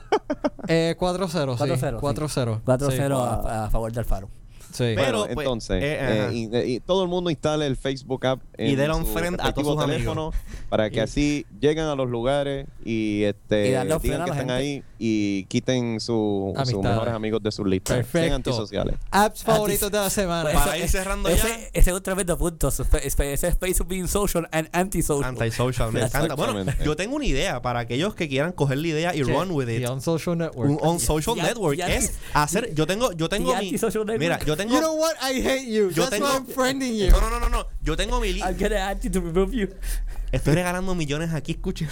[0.69, 1.63] Eh, 4-0, sí.
[1.63, 2.01] 4-0, sí.
[2.01, 2.61] 4-0.
[2.63, 3.47] 4-0 Sí.
[3.49, 4.29] a, a favor de Alfaro.
[4.73, 4.93] Sí.
[4.95, 6.33] Pero, Bueno, pues, entonces, eh, eh, ajá.
[6.33, 9.53] y, y todo el mundo instale el Facebook app en Y denle su unfriend a
[9.53, 10.31] todos sus teléfono
[10.69, 14.13] para que Y- así lleguen a los lugares y este Y digan a que la
[14.17, 14.53] están gente.
[14.53, 17.97] ahí y quiten su- sus mejores amigos de sus listas.
[17.97, 18.35] Sean Perfecto.
[18.35, 18.95] antisociales.
[19.11, 20.43] Apps favoritos de la semana.
[20.49, 21.55] Pues Para eso- ir cerrando ese, ya.
[21.73, 22.69] Ese es un tremendo punto.
[22.69, 25.29] Ese es Facebook being social and antisocial.
[25.29, 26.33] Antisocial, me encanta.
[26.35, 29.69] Bueno, yo tengo una idea para aquellos que quieran coger la idea y run with
[29.69, 29.87] it.
[29.87, 30.69] On Social Network.
[30.71, 32.73] Un on social network y- es hacer.
[32.73, 34.17] Yo tengo, yo tengo y mi.
[34.17, 34.62] Mira, yo tengo.
[34.69, 35.15] You know what?
[35.21, 35.89] I hate you.
[35.89, 37.09] Yo That's tengo- why I'm friending you.
[37.11, 37.65] No, no, no, no, no.
[37.81, 38.33] Yo tengo mi.
[38.33, 39.67] li- I'm gonna add you to remove you.
[40.31, 41.89] Estoy regalando millones aquí, escuchen.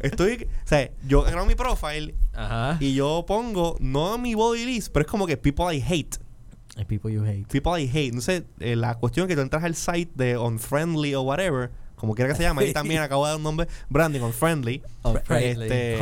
[0.00, 0.46] Estoy.
[0.64, 2.76] O sea, yo creo mi profile Ajá.
[2.80, 6.18] y yo pongo, no mi body list, pero es como que people I hate.
[6.88, 7.46] People you hate.
[7.48, 8.12] People I hate.
[8.12, 11.70] No sé, eh, la cuestión es que tú entras al site de Unfriendly o whatever,
[11.96, 12.62] como quiera que se llame.
[12.62, 14.82] Ahí también acabo de dar un nombre, Branding on Friendly.
[15.02, 15.66] On Friendly.
[15.66, 15.98] Este,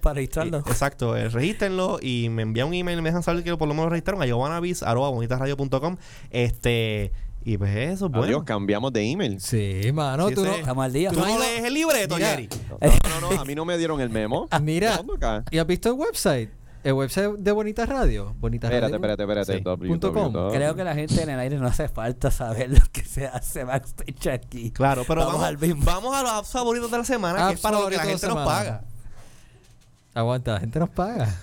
[0.00, 0.58] para registrarlo.
[0.58, 3.74] Exacto, eh, regístrenlo y me envían un email y me dejan saber que por lo
[3.74, 5.96] menos lo registraron a giovannavis.com.
[6.30, 7.12] Este,
[7.44, 8.24] y pues eso, bueno.
[8.24, 9.40] Adiós, cambiamos de email.
[9.40, 10.54] Sí, mano, Sí, tú no...
[10.54, 11.10] Estamos al día.
[11.10, 12.48] ¿Tú no ido- lees el libreto, Jerry?
[12.70, 14.48] No, no, no, a mí no me dieron el memo.
[14.62, 15.00] Mira.
[15.50, 16.50] ¿y has visto el website?
[16.84, 18.34] El website de Bonita Radio.
[18.38, 18.96] Bonita Espérate, Radio.
[18.96, 19.56] espérate, espérate.
[19.56, 19.60] Sí.
[19.64, 20.30] W, Punto com.
[20.32, 23.26] W, Creo que la gente en el aire no hace falta saber lo que se
[23.26, 24.70] hace backstage aquí.
[24.70, 25.82] Claro, pero Vamos vamos, al mismo.
[25.82, 28.26] vamos a los apps favoritos de la semana, que es para lo que la gente
[28.28, 28.84] nos paga.
[30.12, 31.34] Aguanta, la gente nos paga.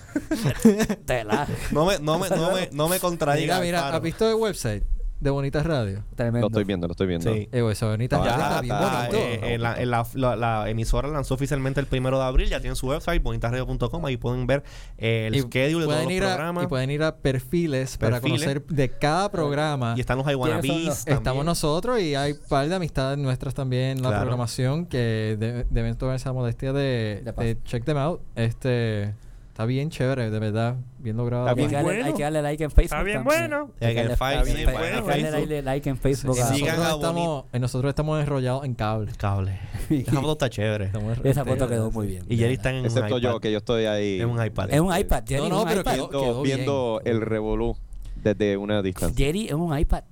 [1.06, 1.46] Tela.
[1.72, 3.60] No me, no me, no me, no me contradiga.
[3.60, 3.96] Mira, mira.
[3.96, 4.84] ¿has visto el website
[5.22, 6.04] de Bonita Radio?
[6.14, 6.40] Tremendo.
[6.40, 7.32] Lo estoy viendo, lo estoy viendo.
[7.32, 7.48] Sí.
[7.52, 9.16] Eh, eso, Bonita Ah, Radio está bien bonito.
[9.16, 12.60] eh, eh, la, en la- la- la emisora lanzó oficialmente el primero de abril, ya
[12.60, 14.64] tienen su website, bonitasradio.com, ahí pueden ver
[14.98, 16.64] eh, el y schedule de todos los a, programas.
[16.64, 19.94] y pueden ir a perfiles, para conocer de cada programa.
[19.96, 21.18] Y están los I Wanna ¿Quiénes son Bees los- también.
[21.18, 24.22] Estamos nosotros y hay un par de amistades nuestras también en la Claro.
[24.22, 28.20] programación que de- deben tomar esa modestia de, De de check them out.
[28.34, 29.14] Este
[29.52, 31.44] está bien chévere, de verdad, bien logrado.
[31.46, 32.06] Está Hay bien que, darle, bueno.
[32.06, 32.84] hay que darle like en Facebook.
[32.98, 33.50] Está bien también.
[33.50, 33.70] bueno.
[33.80, 35.12] Hay En que el darle-
[35.52, 36.34] hay en like en Facebook.
[36.36, 39.12] Sigan nosotros, a estamos, y nosotros estamos enrollados en cable.
[39.18, 39.58] Cable.
[39.90, 40.90] Esa foto está chévere.
[41.24, 42.24] Esa foto quedó muy bien.
[42.28, 44.20] Y Jerry está en Excepto un yo, que yo estoy ahí.
[44.20, 44.70] En un iPad.
[44.72, 45.42] Es un iPad, Jerry.
[45.42, 45.92] No, no, un pero iPad.
[46.10, 47.14] quedó- Viendo, bien.
[47.16, 47.76] el revolú
[48.16, 49.26] desde una distancia.
[49.26, 50.04] Jerry es un iPad.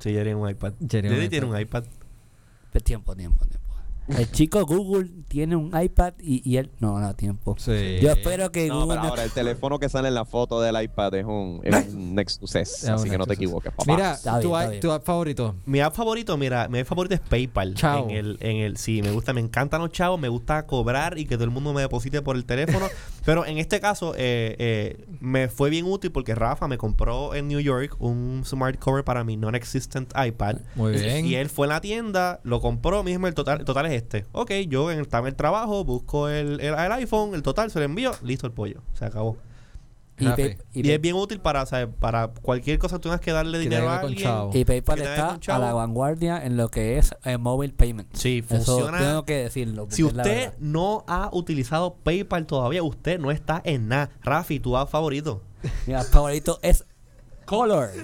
[0.00, 0.72] Sí, Jerry en un iPad.
[0.80, 1.54] Jerry en un Jerry tiene iPad.
[1.56, 1.84] un iPad.
[2.84, 3.61] Tiempo, tiempo, tiempo.
[4.08, 7.54] El chico Google tiene un iPad y, y él no, no, tiempo.
[7.58, 7.98] Sí.
[8.02, 10.60] Yo espero que No, Google pero no- ahora el teléfono que sale en la foto
[10.60, 13.84] del iPad es un, es un Nexus S, un así que no te equivoques, papá.
[13.92, 14.80] Mira, Está bien, tu, está i- bien.
[14.80, 15.54] tu app favorito.
[15.66, 17.74] Mi app favorito, mira, mi app favorito es PayPal.
[17.74, 18.04] Chao.
[18.08, 21.24] En el, en el, sí, me gusta, me encantan los chavos, me gusta cobrar y
[21.24, 22.86] que todo el mundo me deposite por el teléfono.
[23.24, 27.48] pero en este caso, eh, eh, me fue bien útil porque Rafa me compró en
[27.48, 30.56] New York un smart cover para mi non-existent iPad.
[30.74, 31.26] Muy bien.
[31.26, 34.26] Y él fue a la tienda, lo compró mismo, el total, el total es este.
[34.32, 37.78] Ok, yo en, estaba en el trabajo, busco el, el, el iPhone, el total, se
[37.78, 39.36] lo envío, listo el pollo, se acabó.
[40.22, 40.42] Y, Rafi.
[40.42, 41.88] Pay- y Y, Pay- es bien útil para, ¿sabes?
[42.00, 44.18] para cualquier cosa que tengas que darle dinero a alguien.
[44.22, 44.50] chavo.
[44.54, 48.08] y PayPal está a la vanguardia en lo que es eh, mobile payment.
[48.14, 48.98] Sí, Eso funciona.
[48.98, 49.86] tengo que decirlo.
[49.90, 54.10] Si usted no ha utilizado PayPal todavía, usted no está en nada.
[54.22, 55.42] Rafi, tu app favorito.
[55.86, 56.84] Mi app favorito es
[57.44, 57.90] Color.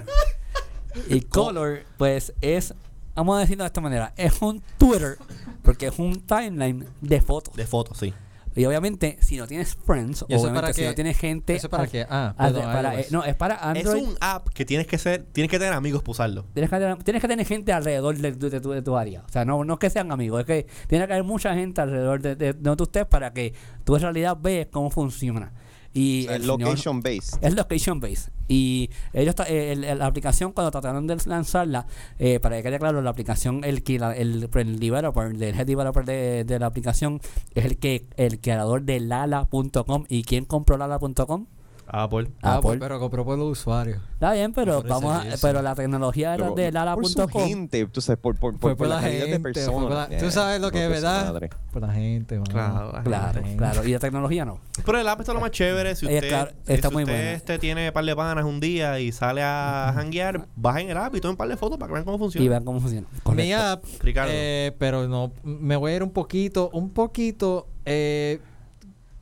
[1.07, 2.73] Y Color, pues es,
[3.15, 5.17] vamos a decirlo de esta manera, es un Twitter,
[5.61, 7.53] porque es un timeline de fotos.
[7.55, 8.11] De fotos, sí.
[8.59, 10.87] Y obviamente, si no tienes friends, ¿Y eso obviamente para si qué?
[10.87, 11.55] no tienes gente...
[11.55, 12.05] ¿Eso para qué?
[12.09, 13.05] Ah, perdón, para- iOS.
[13.05, 14.01] eh, no, es para Android.
[14.01, 16.45] Es un app que tienes que ser, tienes que tener amigos para usarlo.
[16.53, 19.21] Tienes que, tener, tienes que tener gente alrededor de, de- de tu, de tu área.
[19.25, 21.79] O sea, no, no es que sean amigos, es que tiene que haber mucha gente
[21.79, 23.53] alrededor de, de, de donde tú estés para que
[23.85, 25.53] tú en realidad veas cómo funciona.
[25.93, 27.39] Y O sea, el señor- location based.
[27.43, 28.31] es location based.
[28.47, 31.87] Y ellos eh, el- el- la aplicación cuando trataron de lanzarla,
[32.19, 35.65] eh, para que quede claro, la aplicación, el, que la- el, el developer, el head
[35.65, 37.21] developer de, de la aplicación,
[37.55, 40.05] es el que el creador de lala.com.
[40.09, 41.47] ¿Y quién compró lala.com?
[41.91, 42.31] Apple.
[42.41, 42.61] Ah, Apple.
[42.61, 43.99] pues, pero compró por los usuarios.
[44.13, 47.43] Está bien, pero Por vamos a, pero la tecnología era Pero de por su lala.com.
[47.47, 49.83] gente, tú sabes, por, por, Fue por, por la la calidad de gente, fue por
[49.91, 50.21] la- personas.
[50.23, 51.25] tú sabes lo que es, ¿verdad?
[51.25, 51.49] madre.
[51.71, 52.51] Por la gente, mano.
[52.51, 53.57] Claro, Por Claro, la gente.
[53.57, 53.87] claro.
[53.87, 54.59] Y la tecnología no.
[54.85, 55.95] Pero el app está lo más chévere.
[55.95, 57.31] Si usted, claro, si está muy usted buena.
[57.33, 60.97] este, tiene un par de panas un día y sale a janguear, baja en el
[60.97, 62.45] app y toma un par de fotos para que vean cómo funciona.
[62.45, 63.07] Y vean cómo funciona.
[63.13, 63.57] Mi Correcto.
[63.57, 64.31] app, Ricardo.
[64.33, 68.39] eh, pero no, me voy a ir un poquito, un poquito, eh,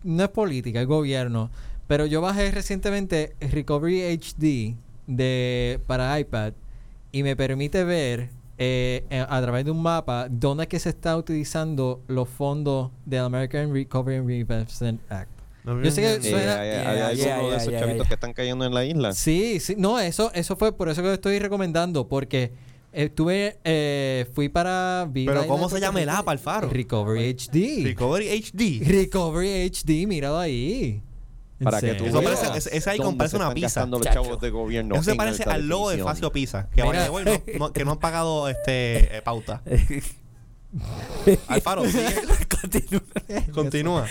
[0.04, 1.50] no es política, es gobierno,
[1.88, 4.76] pero yo bajé recientemente Recovery HD
[5.08, 6.54] de, para iPad
[7.12, 10.90] y me permite ver eh, eh, a través de un mapa dónde es que se
[10.90, 15.30] está utilizando los fondos del American Recovery and Reinvestment Act.
[15.64, 17.98] No, yo sé que Eh, suena- hay, hay Yeah, algunos yeah, de esos yeah, chavitos
[18.00, 18.08] yeah.
[18.08, 19.14] que están cayendo en la isla.
[19.14, 22.52] Sí, sí, no, eso, eso fue por eso que lo estoy recomendando, porque
[22.94, 25.08] estuve, eh, fui para...
[25.12, 26.70] Vida Pero ¿cómo se llama el app, Alfaro?
[26.70, 27.84] Recovery HD.
[27.84, 28.82] Recovery HD.
[28.86, 31.02] Recovery HD, míralo ahí.
[31.60, 34.22] ¿En Para que tú Eso parece- ese ahí dónde una están pizza, gastando los chacho.
[34.24, 36.16] chavos de gobierno Eso se en parece alta al logo de definición.
[36.16, 36.70] Facio Pizza.
[36.70, 37.08] Que, Mira.
[37.08, 39.64] no, no- que no han pagado este eh, pauta.
[41.48, 42.04] Alfaro, sigue.
[42.62, 43.02] Continúa.
[43.54, 44.06] continúa.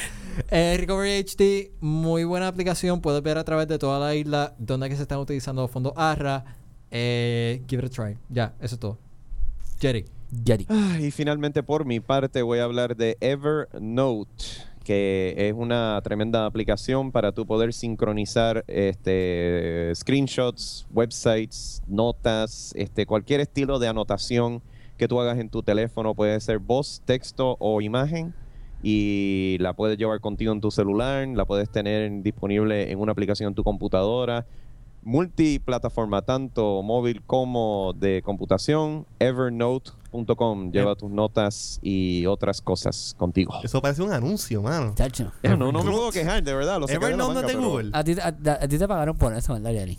[0.50, 3.00] Eh, Recovery HD, muy buena aplicación.
[3.00, 5.70] Puedes ver a través de toda la isla dónde es que se están utilizando los
[5.70, 6.44] fondos ARRA.
[6.90, 8.18] Eh, give it a try.
[8.28, 8.98] Ya, eso es todo.
[9.80, 10.06] Jerry.
[10.44, 10.66] Jerry.
[10.68, 14.44] Ah, Y finalmente, por mi parte, voy a hablar de Evernote,
[14.86, 23.40] que es una tremenda aplicación para tú poder sincronizar este, screenshots, websites, notas, este, cualquier
[23.40, 24.62] estilo de anotación
[24.96, 26.14] que tú hagas en tu teléfono.
[26.14, 28.32] Puede ser voz, texto o imagen.
[28.80, 33.48] Y la puedes llevar contigo en tu celular, la puedes tener disponible en una aplicación
[33.48, 34.46] en tu computadora.
[35.06, 39.06] Multiplataforma, tanto móvil como de computación.
[39.20, 40.72] Evernote.com.
[40.72, 43.54] Lleva tus notas y otras cosas contigo.
[43.62, 44.94] Eso parece un anuncio, mano.
[44.96, 45.30] Chacho.
[45.44, 46.80] No, no, no me puedo quejar, de verdad.
[46.80, 47.90] Lo Evernote no manga, es de pero- Google.
[47.92, 49.96] A ti, a, a- a ti te pagaron por eso, ¿verdad, Jerry?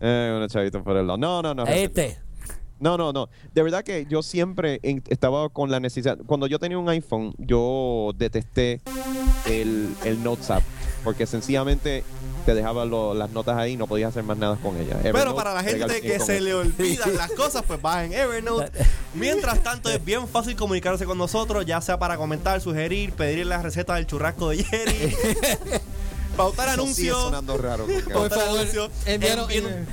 [0.00, 1.18] Eh, una chavita por el lado.
[1.18, 1.64] No, no, no.
[1.66, 2.18] Este.
[2.80, 3.28] No, no, no.
[3.54, 6.18] De verdad que yo siempre estaba con la necesidad.
[6.26, 8.80] Cuando yo tenía un iPhone, yo detesté
[9.46, 10.62] el, el Notes app.
[11.04, 12.04] Porque sencillamente
[12.46, 14.98] te dejaba lo- las notas ahí y no podías hacer más nada con ellas.
[15.02, 16.44] Pero para la gente que se eso.
[16.44, 18.70] le olvidan las cosas, pues bajen Evernote.
[19.14, 23.60] Mientras tanto, es bien fácil comunicarse con nosotros, ya sea para comentar, sugerir, pedir la
[23.62, 25.16] receta del churrasco de Jerry,
[26.36, 27.22] pautar Eso sigue anuncios.
[27.22, 27.86] sonando raro.
[27.86, 28.90] Por pautar favor,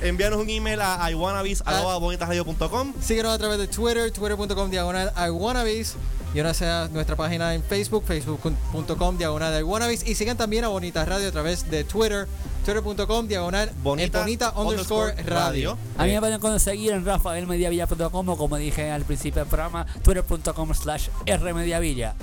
[0.02, 2.92] envíanos un email a iwannabis.com.
[3.00, 5.96] Síguenos a través de Twitter, twitter.com diagonal iwannabes.
[6.34, 10.06] Y ahora sea nuestra página en Facebook, facebook.com diagonal iwannabes.
[10.06, 12.28] Y sigan también a Bonita Radio a través de Twitter,
[12.66, 15.78] twitter.com diagonal Bonita, bonita underscore radio.
[15.96, 20.74] A mí me pueden conseguir en rafaelmediavilla.com o como dije al principio del programa, twitter.com
[20.74, 22.14] slash rmediavilla.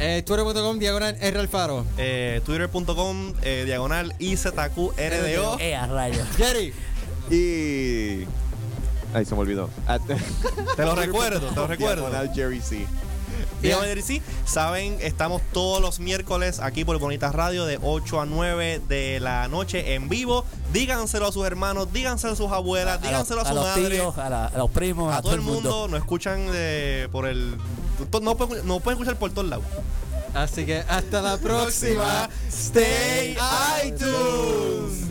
[0.00, 1.84] Eh, twitter.com diagonal R Alfaro.
[1.98, 5.58] Eh, Twitter.com eh, diagonal IZQRDO.
[5.60, 6.26] Eh, a rayos.
[6.36, 6.72] Jerry.
[7.30, 8.24] Y.
[9.12, 9.68] Ay, se me olvidó.
[9.86, 10.00] At-
[10.76, 12.08] Te lo recuerdo, te lo recuerdo.
[12.08, 12.86] Diagonal Jerry C.
[13.62, 14.22] Dígame, Jerry, sí.
[14.46, 19.48] Saben, estamos todos los miércoles aquí por Bonitas Radio de 8 a 9 de la
[19.48, 20.44] noche en vivo.
[20.72, 24.56] Díganselo a sus hermanos, díganselo a sus abuelas, díganselo a, los tíos, a, la- a
[24.58, 27.56] los primos, a todo el mundo, nos escuchan de, por el.
[28.22, 29.64] No pueden, no pueden escuchar por todos lados.
[30.34, 32.28] Así que hasta la próxima.
[32.48, 33.36] Stay
[33.86, 35.08] iTunes.